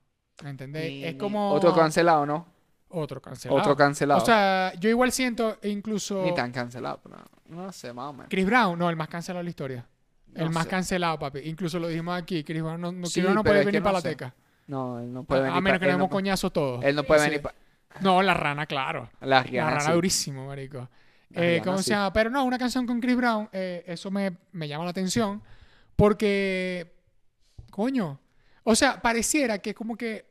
[0.43, 1.07] ¿Me entendéis?
[1.07, 1.53] Es como...
[1.53, 2.47] otro cancelado, ¿no?
[2.89, 3.61] Otro cancelado.
[3.61, 4.21] Otro cancelado.
[4.21, 6.23] O sea, yo igual siento incluso...
[6.25, 8.27] Ni tan cancelado, pero no sé, más o menos.
[8.29, 9.87] Chris Brown, no, el más cancelado de la historia.
[10.35, 10.71] El más sé.
[10.71, 11.41] cancelado, papi.
[11.45, 12.43] Incluso lo dijimos aquí.
[12.45, 14.35] Chris Brown no, no, Sí, no puede es venir para la teca.
[14.67, 15.57] No, él no puede venir.
[15.57, 16.85] a menos que no demos coñazo todos.
[16.85, 17.27] Él no puede Sí.
[17.27, 17.55] venir para
[18.01, 19.11] No, la rana, claro.
[19.21, 19.93] la rana sí.
[19.93, 20.89] durísimo, marico.
[21.35, 22.13] Eh, Rihanna, ¿Cómo se llama?
[22.13, 25.43] Pero no, una canción con Chris Brown, eh, eso me, me llama la atención.
[25.97, 26.93] Porque,
[27.71, 28.19] coño,
[28.65, 30.27] o sea, pareciera que como que,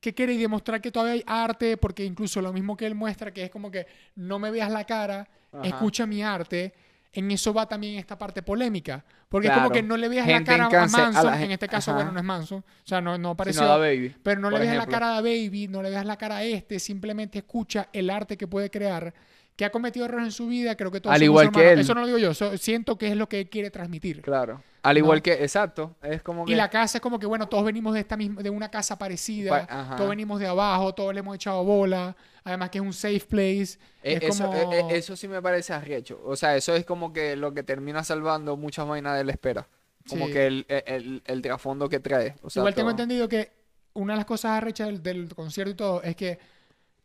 [0.00, 3.44] que quiere demostrar que todavía hay arte, porque incluso lo mismo que él muestra, que
[3.44, 3.86] es como que
[4.16, 5.62] no me veas la cara, Ajá.
[5.66, 6.74] escucha mi arte.
[7.14, 9.04] En eso va también esta parte polémica.
[9.28, 11.26] Porque es como que no le veas la cara a Manson.
[11.26, 11.98] la en este caso, ajá.
[11.98, 12.58] bueno, no es Manson.
[12.60, 13.62] O sea, no, no Sí, pareció.
[13.62, 14.14] no, da baby.
[14.22, 16.78] Pero no le veas la cara a Baby, no le veas la cara a este,
[16.78, 19.12] simplemente escucha el arte que puede crear,
[19.56, 21.78] que ha cometido errores en su vida, creo que todos Al igual que él.
[21.80, 24.22] Eso no lo digo yo, so- siento que es lo que él quiere transmitir.
[24.22, 24.62] Claro.
[24.82, 25.22] Al igual No.
[25.22, 25.94] que, exacto.
[26.02, 26.52] Es como que.
[26.52, 28.98] Y la casa es como que, bueno, todos venimos de esta misma, de una casa
[28.98, 29.96] parecida, ajá.
[29.96, 33.78] todos venimos de abajo, todos le hemos echado bola, además que es un safe place.
[34.02, 34.72] Eh, es eso, como...
[34.72, 36.20] eh, eh, eso sí me parece arrecho.
[36.24, 39.68] O sea, eso es como que lo que termina salvando muchas vainas de la espera.
[40.08, 40.32] Como Sí.
[40.32, 42.34] que el, el, el, el trasfondo que trae.
[42.42, 43.52] O sea, Igual tengo entendido que
[43.94, 46.40] una de las cosas arrechas del, del concierto y todo es que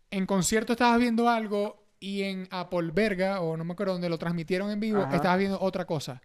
[0.09, 4.17] en concierto estabas viendo algo y en Apple Verga, o no me acuerdo donde lo
[4.17, 5.15] transmitieron en vivo, Ajá.
[5.15, 6.21] estabas viendo otra cosa.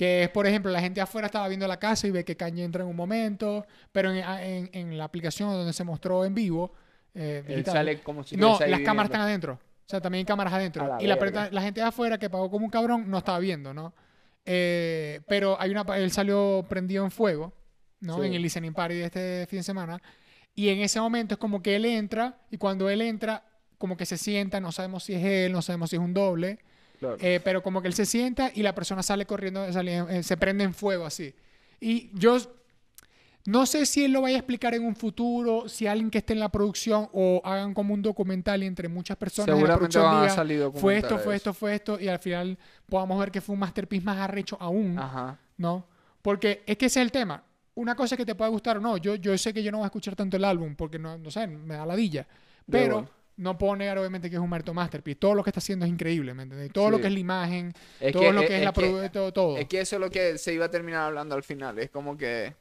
[0.00, 2.64] Que es, por ejemplo, la gente afuera estaba viendo la casa y ve que Kanye
[2.64, 6.72] entra en un momento, pero en, en- en la aplicación donde se mostró en vivo,
[7.14, 9.54] eh, Él sale como si no, las cámaras están adentro.
[9.54, 10.86] O sea, también hay cámaras adentro.
[10.88, 13.92] La y la, gente de afuera que pagó como un cabrón no estaba viendo, ¿no?
[14.46, 17.52] Eh, pero hay una, él salió prendido en fuego,
[18.00, 18.20] ¿no?
[18.20, 18.26] Sí.
[18.26, 20.00] En el listening party de este fin de semana.
[20.54, 23.44] Y en ese momento es como que él entra y cuando él entra,
[23.76, 26.58] como que se sienta, no sabemos si es él, no sabemos si es un doble,
[27.00, 27.16] Claro.
[27.18, 30.36] eh, pero como que él se sienta y la persona sale corriendo, sale- eh, se
[30.36, 31.34] prende en fuego así.
[31.80, 32.36] Y yo
[33.46, 36.34] no sé si él lo vaya a explicar en un futuro, si alguien que esté
[36.34, 40.22] en la producción o hagan como un documental y entre muchas personas Seguramente van a
[40.22, 43.54] diga, salir fue esto, fue esto, fue esto, y al final podamos ver que fue
[43.54, 45.38] un masterpiece más arrecho aún, Ajá.
[45.56, 45.86] ¿no?
[46.20, 47.42] Porque es que ese es el tema.
[47.76, 48.98] Una cosa es que te pueda gustar o no.
[48.98, 51.30] Yo, yo sé que yo no voy a escuchar tanto el álbum porque no, no
[51.30, 52.26] sé, me da ladilla.
[52.70, 53.08] Pero.
[53.40, 55.18] No puedo negar obviamente que es un maldito masterpiece.
[55.18, 56.72] Todo lo que está haciendo es increíble, ¿me entiendes?
[56.72, 58.72] Todo lo que es la imagen, Es todo que- lo es- que es, es la
[58.72, 59.56] que- todo, todo.
[59.58, 61.78] Es que eso es lo que se iba a terminar hablando al final.
[61.78, 62.54] Es como que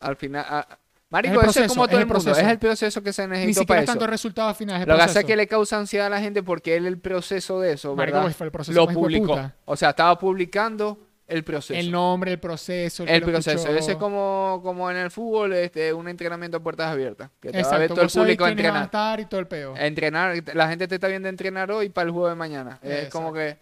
[0.00, 0.44] al final.
[0.68, 0.76] Es
[1.10, 2.22] Marico, el eso es como es todo el el mundo.
[2.24, 2.40] proceso.
[2.46, 3.92] Es el proceso que se Ni necesita siquiera para es eso.
[3.92, 4.76] tanto resultado final.
[4.76, 6.86] Es el Lo que pasa es que le causa ansiedad a la gente porque él
[6.86, 8.32] el proceso de eso, Marico, ¿verdad?
[8.34, 9.26] fue el proceso lo publicó.
[9.26, 9.54] puta.
[9.66, 10.98] O sea, estaba publicando
[11.32, 11.78] el proceso.
[11.78, 13.04] El nombre, el proceso.
[13.06, 13.68] el proceso.
[13.68, 13.76] escuchó.
[13.78, 17.30] Ese es como, como en el fútbol, este, un entrenamiento a puertas abiertas.
[17.40, 18.84] Que te va a ver Exacto, todo el público a a entrenar.
[18.84, 19.76] estar y todo el peo.
[19.76, 22.78] Entrenar, la gente te está viendo entrenar hoy para el juego de mañana.
[22.82, 23.58] Es como que.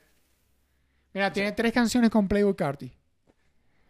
[1.14, 2.92] Mira, tiene tres canciones con Playboy Carti.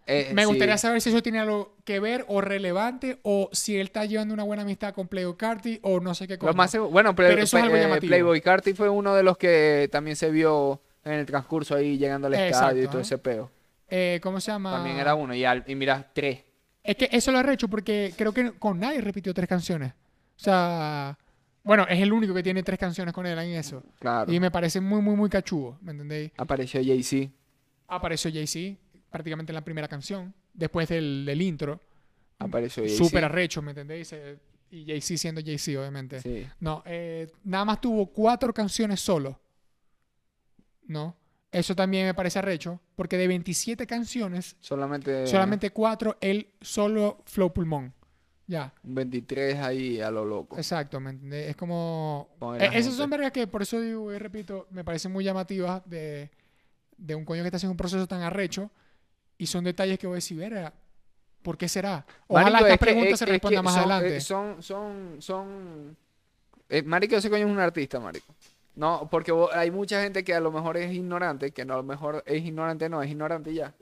[0.06, 0.48] eh, Me sí.
[0.48, 4.34] gustaría saber si eso tiene algo que ver o relevante o si él está llevando
[4.34, 6.50] una buena amistad con Playboy Carti o no sé qué cosa.
[6.52, 8.08] Lo más bueno, Pero eso es algo eh, llamativo.
[8.08, 12.26] Playboy Carti fue uno de los que también se vio en el transcurso ahí llegando
[12.26, 13.02] al Exacto, estadio y todo ajá.
[13.02, 13.50] ese peo.
[13.90, 14.72] Eh, ¿Cómo se llama?
[14.72, 15.34] También era uno.
[15.34, 16.40] Y, al- y mira, tres.
[16.82, 19.92] Es que eso lo he hecho porque creo que con nadie repitió tres canciones.
[19.92, 21.18] O sea,
[21.62, 23.82] bueno, es el único que tiene tres canciones con él en eso.
[23.98, 24.32] Claro.
[24.32, 26.30] Y me parece muy, muy, muy cachudo, ¿me entendéis?
[26.38, 27.30] Apareció Jay-Z.
[27.88, 28.78] Apareció Jay-Z
[29.10, 31.80] prácticamente en la primera canción, después del, del intro.
[32.38, 33.04] Apareció Jay-Z.
[33.04, 34.14] Súper arrecho, ¿me entendéis?
[34.70, 36.20] Y Jay-Z siendo Jay-Z, obviamente.
[36.20, 36.46] Sí.
[36.60, 39.38] No, eh, nada más tuvo cuatro canciones solo.
[40.86, 41.14] ¿No?
[41.52, 45.26] Eso también me parece arrecho, porque de 27 canciones, Solamente.
[45.26, 47.92] solamente cuatro, él solo flow pulmón.
[48.46, 50.56] Ya, 23 ahí a lo loco.
[50.56, 51.50] exacto, ¿me entiendes?
[51.50, 52.28] Es como...
[52.58, 56.30] Eh, esas son vergas que, por eso digo y repito, me parecen muy llamativas de,
[56.96, 58.70] de un coño que está haciendo un proceso tan arrecho
[59.38, 60.72] y son detalles que voy a decir, verga,
[61.42, 62.04] ¿por qué será?
[62.26, 64.16] Ojalá Marico, estas es que- preguntas es- se es que respondan más son- adelante.
[64.16, 65.96] eh, Son, son, son.
[66.68, 68.34] eh, marico, ese coño es un artista, marico.
[68.80, 71.82] No, porque hay mucha gente que a lo mejor es ignorante, que no, a lo
[71.82, 73.74] mejor es ignorante, no, es ignorante ya.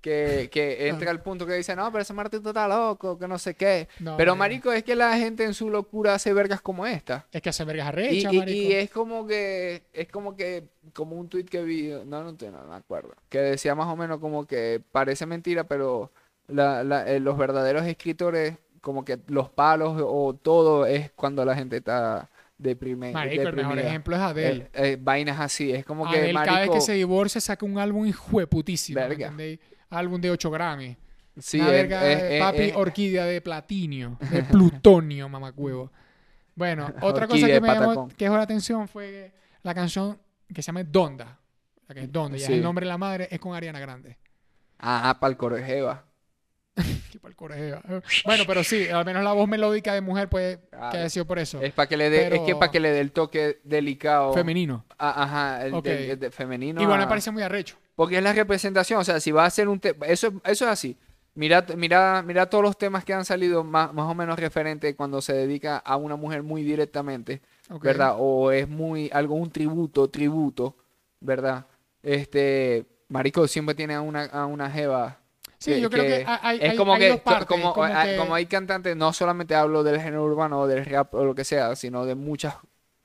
[0.00, 3.36] Que, que entra al punto que dice, no, pero ese artista está loco, que no
[3.38, 3.88] sé qué.
[3.98, 4.36] No, pero, no.
[4.36, 7.26] marico, es que la gente en su locura hace vergas como esta.
[7.32, 8.58] Es que hace vergas Y, arrechas, y- marico.
[8.68, 12.50] y es como que, es como que, como un tweet que vi, no, no, te-
[12.50, 16.12] no me acuerdo, que decía más o menos como que parece mentira, pero
[16.46, 21.54] la- la- eh, los verdaderos escritores, como que los palos o todo es cuando la
[21.56, 24.70] gente está deprime, Marico, el mejor ejemplo es Adele.
[24.72, 28.06] Eh, eh, vainas así, es como que, cada vez que se divorcia saca un álbum
[28.06, 29.00] hijueputísimo.
[29.00, 29.26] ¿me Verga.
[29.26, 29.58] entendéis?
[29.90, 30.96] Álbum de 8 Grammy.
[31.38, 35.90] sí, Una es- verga es- de es- papi orquídea de platinio, de plutonio, mamacuevo.
[36.54, 40.18] Bueno, otra cosa que me llamó que dejó la atención fue la canción
[40.52, 41.38] que se llama Donda.
[41.88, 42.52] La que es Donda, Sí.
[42.54, 44.16] el nombre de la madre, es con Ariana Grande.
[44.78, 46.04] ah, para el corejeva.
[48.24, 50.90] Bueno, pero sí, al menos la voz melódica de mujer puede Claro.
[50.92, 51.60] que haya sido por eso.
[51.60, 54.32] Es para que le dé, es que para que le dé el toque delicado.
[54.32, 54.84] Femenino.
[54.98, 55.84] Ah, ajá, el, Ok.
[55.84, 56.80] del- el de femenino.
[56.82, 57.76] Igual me parece muy arrecho.
[57.94, 60.70] Porque es la representación, o sea, si va a ser un tema, eso, eso es
[60.70, 60.96] así.
[61.36, 65.20] Mira, mira, mira todos los temas que han salido más, más o menos referentes cuando
[65.20, 67.40] se dedica a una mujer muy directamente.
[67.80, 68.14] ¿verdad?
[68.18, 70.76] O es muy algo, un tributo, tributo,
[71.20, 71.66] ¿verdad?
[72.02, 75.18] Este, Marico siempre tiene a una, a una jeva.
[75.64, 78.16] Sí, yo creo que hay- es como hay que, dos partes, como, como hay- que-
[78.16, 81.44] como hay cantantes, no solamente hablo del género urbano o del rap o lo que
[81.44, 82.54] sea, sino de muchas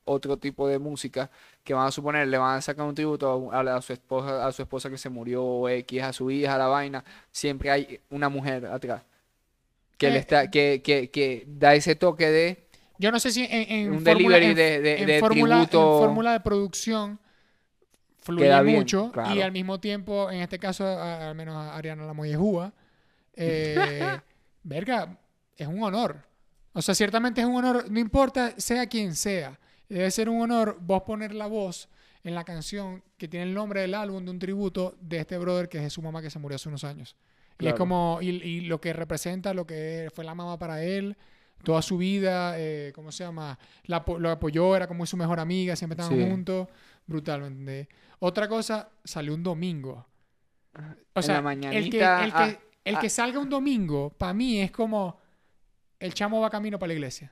[0.06, 1.30] otro tipo de música
[1.64, 4.52] que van a suponer, le van a sacar un tributo a, a- su esposa, a
[4.52, 8.00] su esposa que se murió, o X, a su hija, a la vaina, siempre hay
[8.10, 9.04] una mujer atrás
[9.98, 12.66] que le Eh, está, que, que, que da ese toque de
[12.98, 14.80] Yo no sé si en, en Un fórmula- delivery de-
[15.68, 16.00] tributo.
[16.00, 17.20] fórmula de producción
[18.30, 19.44] fluye bien, mucho y claro.
[19.44, 22.74] al mismo tiempo, en este caso, a- al menos a Ariana la Mollejúa,
[23.34, 24.20] eh,
[24.64, 25.18] verga,
[25.58, 26.24] es un honor.
[26.74, 30.78] O sea, ciertamente es un honor, no importa sea quien sea, debe ser un honor
[30.82, 31.90] vos poner la voz
[32.24, 35.68] en la canción que tiene el nombre del álbum de un tributo de este brother
[35.70, 37.16] que es de su mamá que se murió hace unos años.
[37.60, 37.78] Y es Claro.
[37.78, 41.18] como, y, y lo que representa, lo que fue la mamá para él,
[41.64, 43.58] toda su vida, eh, ¿cómo se llama?
[43.84, 46.30] La, lo apoyó, era como su mejor amiga, siempre estaban Sí.
[46.30, 46.68] juntos,
[47.10, 47.88] brutal, ¿me entendés?
[48.20, 50.06] Otra cosa, salió un domingo.
[51.14, 53.10] O En sea, la el que, el que, ah, el que ah.
[53.10, 55.20] salga un domingo, para mí es como
[56.00, 57.32] el chamo va camino para la iglesia.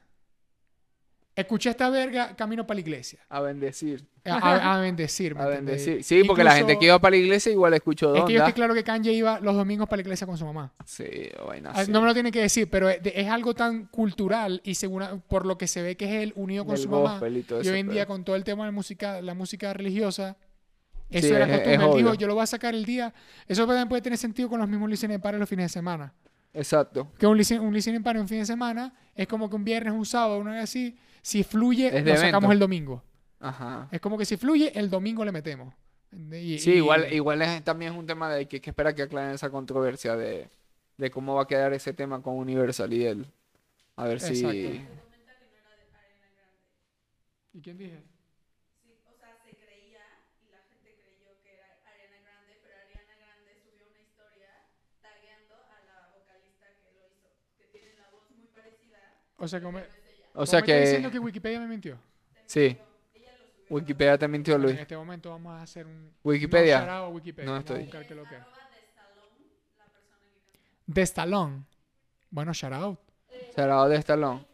[1.38, 3.20] Escuché esta verga, camino para la iglesia.
[3.30, 4.04] a bendecir.
[4.26, 5.86] A, a- a bendecir, ¿me A entendés?
[5.86, 6.04] bendecir.
[6.04, 8.54] Sí, porque la gente que iba para la iglesia igual escuchó Es que yo estoy
[8.54, 10.74] claro que Kanye iba los domingos para la iglesia con su mamá.
[10.84, 11.06] Sí,
[11.48, 11.86] vaina Ah.
[11.88, 15.58] No me lo tiene que decir, pero es, algo tan cultural y segura- por lo
[15.60, 17.20] que se ve que es él unido con Del su mamá.
[17.30, 20.36] y ese hoy en día con todo el tema de la música, la música religiosa,
[21.12, 21.74] eso Sí, era costumbre.
[21.76, 23.14] es Él dijo, yo lo voy a sacar el día.
[23.48, 26.14] Eso también puede tener sentido con los mismos listening para los fines de semana.
[26.54, 27.08] Exacto.
[27.20, 29.94] Que un listening, un listening party un fin de semana es como que un viernes,
[29.94, 30.98] un sábado, una vez así.
[31.28, 32.52] Si fluye, lo sacamos evento.
[32.54, 33.04] el domingo.
[33.42, 33.90] Ajá.
[33.92, 35.74] Es como que si fluye, el domingo le metemos.
[36.32, 38.96] Y- Sí, y- igual, igual es, también es un tema de que hay que esperar
[38.96, 40.48] que aclaren esa controversia de,
[40.96, 43.26] de cómo va a quedar ese tema con Universal y él.
[43.98, 44.40] A ver si...
[44.40, 44.94] Exacto.
[47.56, 48.02] ¿Y quién dije?
[49.12, 50.08] O sea, se creía
[50.48, 51.68] y la gente creyó que era
[60.38, 60.46] A la que que la.
[60.46, 61.14] O sea, me está diciendo que...
[61.14, 62.00] que Wikipedia me mintió.
[62.46, 62.78] Sí.
[63.70, 64.80] Wikipedia te mintió, En Luis.
[64.80, 66.14] este momento vamos a hacer un...
[66.24, 66.86] Wikipedia.
[66.86, 67.46] No, a Wikipedia.
[67.46, 67.84] No Vamos a estoy.
[67.84, 68.42] buscar qué es lo que es.
[70.86, 71.64] De Stallone.
[72.30, 73.00] Bueno, shout out.
[73.90, 74.46] De Stallone.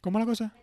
[0.00, 0.54] ¿Cómo es la cosa?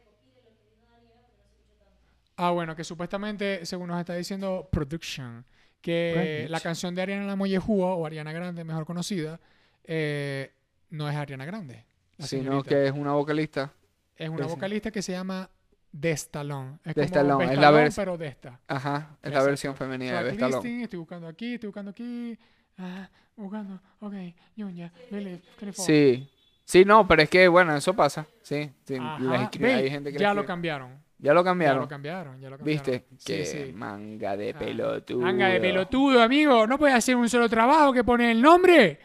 [2.37, 5.45] Ah, bueno, que supuestamente, según nos está diciendo Production,
[5.81, 9.39] que la canción de Ariana Mollejúa, o Ariana Grande, mejor conocida,
[9.83, 10.53] eh,
[10.91, 11.85] no es Ariana Grande.
[12.27, 13.71] Sino que es una vocalista.
[14.15, 15.49] es una vocalista que se llama
[15.91, 16.77] De Stallone.
[16.85, 18.59] Es De como Stallone, es la Stallone, vers- pero de esta.
[18.67, 19.17] Ajá.
[19.21, 20.33] Es la versión femenina de.
[20.33, 22.37] Tracklisting, estoy buscando aquí, estoy buscando aquí.
[22.77, 24.13] Ah, buscando, ok,
[24.55, 25.83] Yunya, Believe, 24.
[25.83, 26.29] Sí.
[26.63, 28.25] Sí, no, pero es que, bueno, eso pasa.
[28.43, 28.71] Sí.
[28.85, 31.01] sí, les escribe- hay gente que ya lo cambiaron.
[31.17, 31.81] Ya lo Ya cambiaron.
[31.81, 32.65] lo cambiaron, ya lo cambiaron.
[32.85, 33.05] ¿Viste?
[33.17, 33.73] Sí, que sí.
[33.73, 35.19] manga de Ah, pelotudo.
[35.19, 36.65] Manga de pelotudo, amigo.
[36.65, 38.99] No puede hacer un solo trabajo que pone el nombre.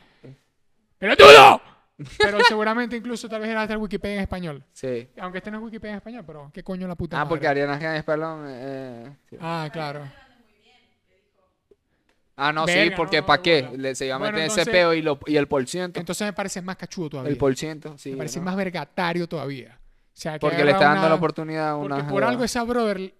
[0.99, 1.61] ¡Pelotudo!
[2.19, 4.63] Pero seguramente incluso tal vez era hasta el Wikipedia en español.
[4.73, 5.09] Sí.
[5.19, 7.29] Aunque este no es Wikipedia en español, pero qué coño la puta Ah, madre.
[7.31, 8.45] porque Ariana Grande Stallone.
[8.53, 9.37] Eh, sí.
[9.41, 10.03] Ah, claro.
[12.39, 13.71] Ah, no, sí, porque no, ¿para no, qué?
[13.79, 15.99] Le- se iba a Bueno, meter ese entonces- peo y, lo, y el por ciento.
[15.99, 17.31] Entonces me parece más cachudo todavía.
[17.33, 18.11] El por ciento, sí.
[18.11, 18.45] me parece ¿no?
[18.45, 19.79] más vergatario todavía.
[19.81, 21.97] O sea, que Porque le está dando una- la oportunidad a una.
[21.97, 23.15] Porque por algo esa brother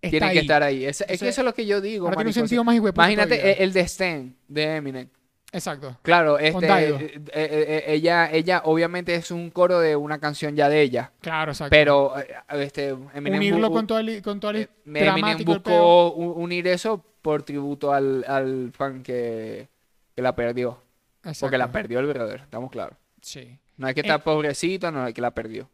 [0.00, 0.84] Tiene que estar ahí.
[0.84, 2.04] Es, es que eso es lo que yo digo.
[2.04, 5.08] Ahora tiene un sentido más Imagínate el, el de Stan, de Eminem.
[5.54, 5.96] Exacto.
[6.02, 6.96] Claro, este, Daido.
[6.98, 11.12] eh, eh, eh, ella, ella obviamente es un coro de una canción ya de ella.
[11.20, 11.70] Claro, exacto.
[11.70, 12.26] Pero eh,
[12.62, 16.32] este, Eminem Unirlo bu- con todo el, con todo el eh, Eminem el buscó u-
[16.32, 19.68] unir eso por tributo al, al fan que,
[20.14, 20.82] que la perdió.
[21.22, 21.72] Porque la Exacto.
[21.72, 22.98] perdió el brother, estamos claros.
[23.22, 23.58] Sí.
[23.76, 25.70] No hay que Eh, estar pobrecito, no hay que la perdió.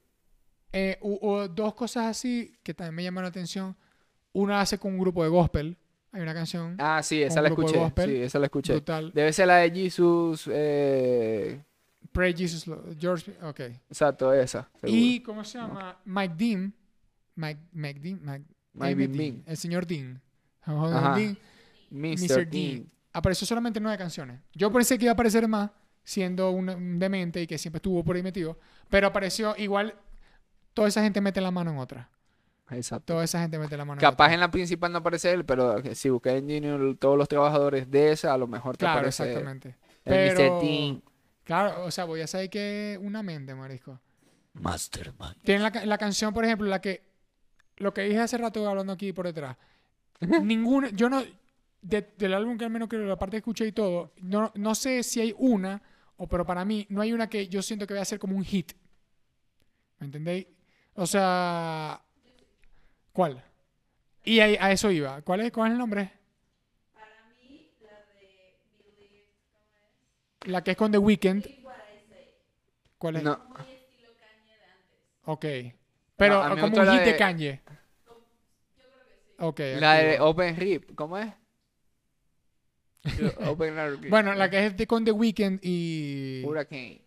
[0.73, 3.77] Eh, u- o dos cosas así que también me llamaron la atención.
[4.33, 5.77] Una hace con un grupo de gospel.
[6.13, 7.79] Hay una canción Ah, sí, esa la escuché.
[7.79, 8.11] gospel.
[8.11, 8.73] Sí, esa la escuché.
[8.75, 9.13] brutal.
[9.15, 10.49] Debe ser la de Jesus.
[10.53, 11.63] Eh,
[12.13, 12.97] Pray Jesus, Lord.
[12.99, 13.33] George.
[13.43, 13.61] Ok.
[13.89, 14.69] exacto, esa.
[14.81, 14.89] seguro.
[15.01, 15.99] Y, ¿cómo se llama?
[16.05, 16.75] Mike Dean.
[17.37, 18.21] Mike, Mike Dean.
[18.25, 18.45] Mike,
[18.97, 19.43] Mike Dean.
[19.47, 20.21] El señor Dean.
[20.63, 21.15] Ajá.
[21.15, 21.39] Dean.
[21.91, 22.29] Mr.
[22.29, 22.51] Dean.
[22.51, 22.91] Dean.
[23.13, 24.41] Apareció solamente en nueve canciones.
[24.55, 25.71] Yo pensé que iba a aparecer más,
[26.05, 28.59] siendo un, un demente y que siempre estuvo por ahí metido.
[28.89, 29.95] Pero apareció igual.
[30.75, 32.09] Toda esa gente mete la mano en otra.
[32.71, 33.15] Exacto.
[33.15, 34.35] Toda esa gente mete la mano en Capaz otra.
[34.35, 38.13] en la principal no aparece él, pero si buscas en Junior todos los trabajadores de
[38.13, 39.69] esa, a lo mejor te Claro, aparece exactamente.
[40.05, 40.63] el Pero- Mr.
[40.67, 41.03] Dean.
[41.45, 43.99] Claro, o sea, voy a saber que una mente, marisco.
[44.53, 45.37] Mastermind.
[45.43, 47.03] Tienen la, la canción, por ejemplo, la que.
[47.77, 49.57] Lo que dije hace rato hablando aquí por detrás.
[50.21, 50.91] Ninguna.
[50.91, 51.23] Yo no.
[51.83, 54.13] de- del álbum que al menos que la parte que escuché y todo.
[54.21, 55.83] No, no sé si hay una.
[56.19, 58.37] O, pero para mí, no hay una que yo siento que va a ser como
[58.37, 58.73] un hit.
[59.99, 60.47] ¿Me entendéis?
[60.95, 62.01] O sea.
[63.21, 63.45] ¿Cuál?
[64.25, 65.21] Y ahí- a eso iba.
[65.21, 66.11] ¿Cuál es, ¿Cuál es el nombre?
[70.47, 71.45] La que es con The Weeknd.
[72.97, 73.23] ¿Cuál es?
[73.23, 73.39] No,
[75.27, 75.45] Ok.
[76.17, 77.61] Pero No, mí como un la hit de de- Kanye.
[79.39, 79.61] Ok.
[79.79, 80.25] la aquí de va.
[80.27, 81.31] Open Rip, ¿cómo es?
[83.47, 84.09] Open Rip.
[84.11, 86.43] Bueno, la que es de, con The Weeknd y.
[86.47, 87.03] Hurricane.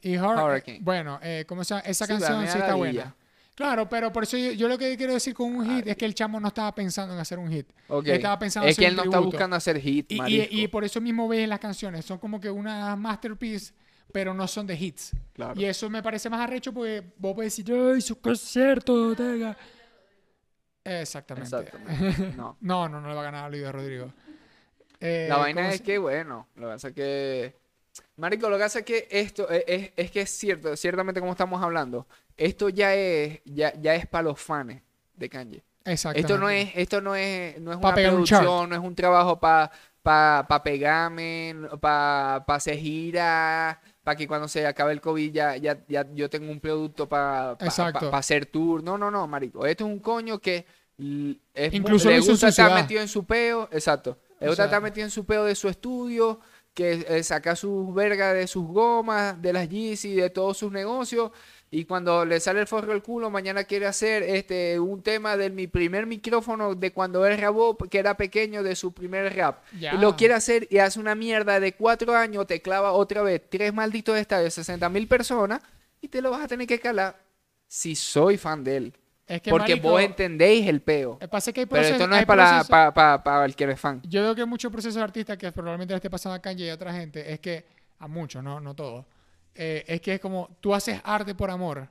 [0.00, 0.78] y Hur- Hurricane.
[0.80, 1.86] Bueno, eh, ¿cómo se llama?
[1.86, 3.14] Esa Sí, canción mí sí está buena.
[3.58, 6.04] Claro, pero por eso yo, yo lo que quiero decir con un hit es que
[6.04, 7.66] el chamo no estaba pensando en hacer un hit.
[7.88, 8.06] Ok.
[8.06, 9.30] Estaba pensando Es hacer que él no está tributo.
[9.32, 12.04] buscando hacer hit, Y, y- por eso mismo ves las canciones.
[12.04, 13.74] Son como que una masterpiece,
[14.12, 15.10] pero no son de hits.
[15.32, 15.60] Claro.
[15.60, 19.16] Y eso me parece más arrecho porque vos puedes decir, ¡ay, su concierto!
[19.16, 19.56] tenga".
[20.84, 21.48] Exactamente.
[21.56, 22.36] Exactamente.
[22.36, 22.56] No.
[22.60, 24.12] No, no, no le va a ganar a Olivia Rodrigo.
[25.00, 27.56] Eh, La vaina ¿cómo es se- que, bueno, lo que pasa es que...
[28.18, 31.32] Marico, lo que pasa es que esto es, es- es que es cierto, ciertamente como
[31.32, 32.06] estamos hablando,
[32.36, 34.80] esto ya es, ya, ya es para los fans
[35.16, 35.62] de Kanye.
[35.84, 36.20] Exactamente.
[36.20, 38.94] Esto no es, esto no es, no es Pa' una un producción, no es un
[38.94, 39.70] trabajo para
[40.02, 45.56] pa, pa pegarme, para pa hacer gira, para que cuando se acabe el COVID ya,
[45.56, 48.14] ya, ya yo tenga un producto para Exacto.
[48.14, 48.82] hacer tour.
[48.82, 49.64] No, no, no, marico.
[49.64, 50.66] Esto es un coño que
[51.54, 54.18] es Incluso le gusta estar metido en su peo, exacto.
[54.40, 56.40] Le gusta estar metido en su peo de su estudio,
[56.78, 61.32] que eh, saca sus vergas de sus gomas, de las Yeezy, de todos sus negocios.
[61.72, 65.50] Y cuando le sale el forro del culo, mañana quiere hacer este un tema de
[65.50, 69.64] mi primer micrófono de cuando él grabó, que era pequeño, de su primer rap.
[69.72, 73.42] Y lo quiere hacer y hace una mierda de cuatro años, te clava otra vez
[73.50, 75.60] tres malditos estadios, 60 mil personas,
[76.00, 77.20] y te lo vas a tener que calar
[77.66, 78.94] si soy fan de él.
[79.28, 81.18] Es que, Porque marico, vos entendéis el peo.
[81.30, 83.72] pasa que hay Pero procesos- esto no es para, para, para, para el que no
[83.72, 84.00] es fan.
[84.04, 86.68] Yo veo que muchos procesos de artistas que probablemente le esté pasando a Kanye y
[86.70, 87.66] a otra gente es que,
[87.98, 89.04] a muchos, no, no todos,
[89.54, 91.88] eh, es que es como tú haces arte por amor,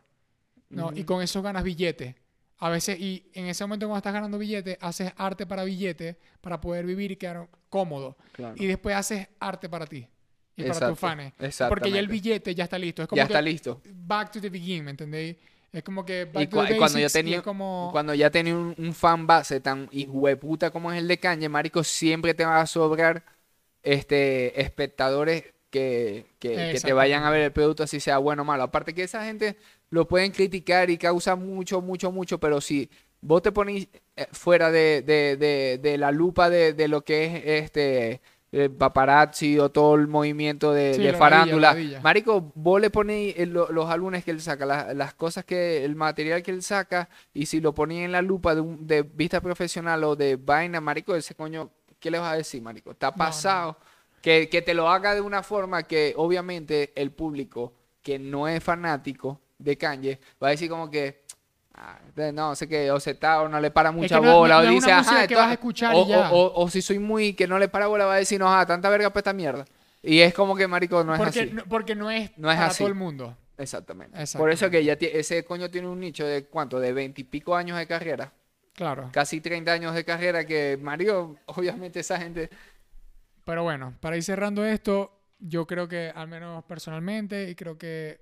[0.70, 0.92] ¿no?
[0.96, 2.16] Y con eso ganas billete.
[2.60, 6.60] A veces, y en ese momento cuando estás ganando billete, haces arte para billete, para
[6.60, 8.18] poder vivir y quedar cómodo.
[8.32, 8.56] Claro.
[8.58, 10.08] Y después haces arte para ti
[10.56, 11.34] y para Exacto, tus fans.
[11.70, 13.04] Porque ya el billete ya está listo.
[13.04, 13.80] Es como Ya está listo.
[13.94, 15.36] Back to the beginning, ¿me entendéis?
[15.78, 17.90] Es como que back Y, to cua- the cuando ya tenía, como...
[17.92, 21.84] cuando ya tenía un, un fan base tan hijueputa como es el de Kanye, marico,
[21.84, 23.24] siempre te va a sobrar
[23.84, 28.46] este espectadores que, que, que te vayan a ver el producto así sea bueno o
[28.46, 28.64] malo.
[28.64, 29.58] Aparte que esa gente
[29.90, 32.90] lo pueden criticar y causa mucho, mucho, mucho, pero si
[33.22, 37.26] vos te pones eh, fuera de, de, de, de la lupa de, de lo que
[37.26, 38.22] es este
[38.52, 41.76] el paparazzi o todo el movimiento de, Sí, de la farándula.
[42.02, 45.84] Marico, vos le ponéis el- lo- los álbumes que él saca, la- las cosas que,
[45.84, 49.02] el material que él saca, y si lo ponéis en la lupa de, un- de
[49.04, 51.70] vista profesional o de vaina, marico, ese coño,
[52.00, 52.92] ¿qué le vas a decir, marico?
[52.92, 53.18] Está no.
[53.18, 53.78] pasado.
[54.22, 58.64] Que, que te lo haga de una forma que obviamente el público que no es
[58.64, 61.22] fanático de Kanye va a decir como que
[62.34, 64.62] no sé qué o se está o no le para mucha que no- bola no-
[64.62, 66.32] o no dice ajá que vas a escuchar o, y ya.
[66.32, 68.52] o- o- o si soy muy que no le para bola va a decir no
[68.54, 69.66] ah tanta verga para esta mierda
[70.02, 72.58] y es como que marico no es porque, así no, porque no es, No es
[72.58, 72.80] para así.
[72.80, 73.36] todo el mundo.
[73.58, 74.14] Exactamente.
[74.22, 74.38] Exactamente.
[74.38, 77.88] Por eso que ya ese coño tiene un nicho de cuánto, de veintipico años de
[77.88, 78.32] carrera,
[78.74, 79.10] Claro.
[79.12, 82.50] casi 30 años de carrera que Mario, obviamente esa gente,
[83.44, 88.20] Pero bueno, para ir cerrando esto, yo creo que, al menos personalmente, y creo que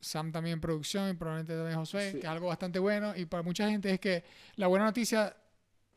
[0.00, 2.18] Sam también en producción, y probablemente también Josué, Sí.
[2.18, 3.12] que es algo bastante bueno.
[3.16, 4.24] Y para mucha gente es que
[4.56, 5.36] la buena noticia,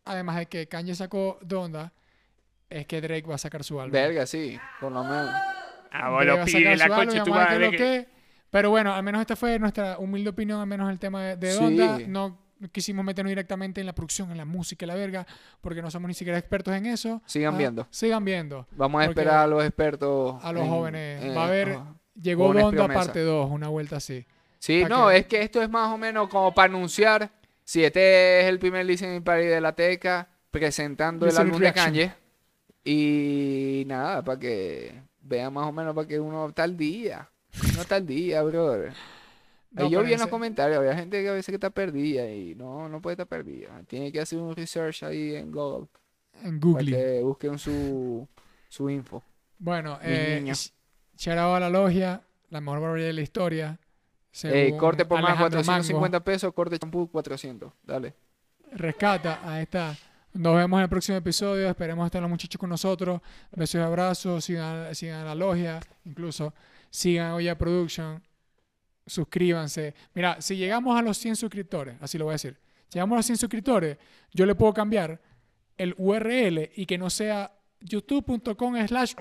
[0.05, 1.93] además de que Kanye sacó Donda,
[2.69, 3.93] es que Drake va a sacar su álbum.
[3.93, 5.29] verga, sí, por lo menos.
[5.91, 7.71] Ah, a pide la su álbum, concha de tu madre.
[7.71, 8.07] que- que-
[8.49, 11.51] Pero bueno, al menos esta fue nuestra humilde opinión, al menos el tema de, de
[11.53, 11.57] Sí.
[11.59, 11.99] Donda.
[12.07, 12.39] No
[12.71, 15.25] quisimos meternos directamente en la producción, en la música y la verga,
[15.59, 17.21] porque no somos ni siquiera expertos en eso.
[17.25, 17.87] Sigan Ah, viendo.
[17.89, 18.67] Sigan viendo.
[18.71, 20.43] Vamos a esperar a los expertos.
[20.43, 21.23] a los en- jóvenes.
[21.23, 21.95] en- Va a haber, ajá.
[22.21, 23.05] Llegó Donda promesas.
[23.07, 24.25] parte 2, una vuelta así.
[24.59, 27.31] Sí, no, que- es que esto es más o menos como para anunciar,
[27.63, 31.85] si este es el primer listening party de la Teca, presentando el álbum de reaction.
[31.85, 32.13] Kanye,
[32.85, 37.29] y nada, para que vean más o menos para que uno está al día,
[37.71, 38.93] uno está al día, brother.
[39.71, 42.53] No, yo vi en los comentarios, había gente que a veces que está perdida y
[42.53, 43.81] no, no puede estar perdida.
[43.87, 45.87] Tiene que hacer un research ahí en Google
[46.43, 46.91] En para Google.
[46.91, 48.27] que busquen su,
[48.69, 49.23] su info.
[49.57, 50.73] Bueno, Mis eh, niños.
[51.23, 53.79] Sh- shout out a la logia, la mejor barbería de la historia.
[54.43, 57.71] Eh, corte por más Alejandro 450 pesos, corte champú 400.
[57.83, 58.13] Dale.
[58.63, 58.77] Mango.
[58.77, 59.95] Rescata, ahí está.
[60.33, 61.69] Nos vemos en el próximo episodio.
[61.69, 63.21] Esperemos estar los muchachos con nosotros.
[63.51, 64.43] Besos y abrazos.
[64.45, 65.79] Sigan, sigan a la logia.
[66.05, 66.53] Incluso
[66.89, 68.23] sigan a Oya Production.
[69.05, 69.93] Suscríbanse.
[70.15, 72.57] Mira, si llegamos a los 100 suscriptores, así lo voy a decir.
[72.87, 73.97] Si llegamos a los 100 suscriptores,
[74.31, 75.21] yo le puedo cambiar
[75.77, 77.51] el URL y que no sea
[77.81, 79.13] youtube.com slash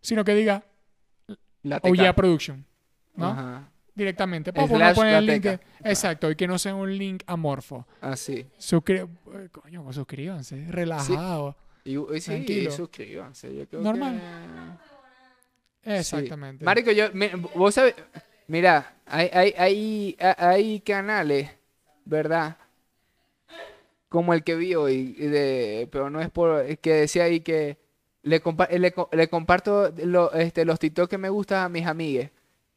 [0.00, 0.64] sino que diga
[1.62, 2.12] La Oya Teca.
[2.16, 2.64] Production.
[3.16, 3.26] ¿no?
[3.28, 3.70] Ajá.
[3.94, 4.52] Directamente.
[4.52, 5.42] Pues, Slash vamos a poner el link.
[5.42, 6.30] de- exacto.
[6.30, 7.86] Y que no sea un link amorfo.
[8.00, 8.46] Así.
[8.58, 10.66] Suscri- eh, coño, suscríbanse.
[10.68, 11.56] Relajado.
[11.84, 12.70] Y, y sí, Tranquilo.
[12.70, 13.54] suscríbanse.
[13.54, 14.20] Yo creo Normal.
[15.82, 15.96] que- sí.
[16.16, 16.64] Exactamente.
[16.64, 17.06] Marico, yo,
[17.54, 17.94] vos sabés,
[18.46, 21.50] mira, hay, hay, hay, hay canales,
[22.04, 22.56] ¿verdad?
[24.08, 27.40] Como el que vi hoy, y de, pero no es por, es que decía ahí
[27.40, 27.78] que
[28.22, 31.86] le, compa- le, co- le comparto lo- este, los TikTok que me gustan a mis
[31.86, 32.30] amigues.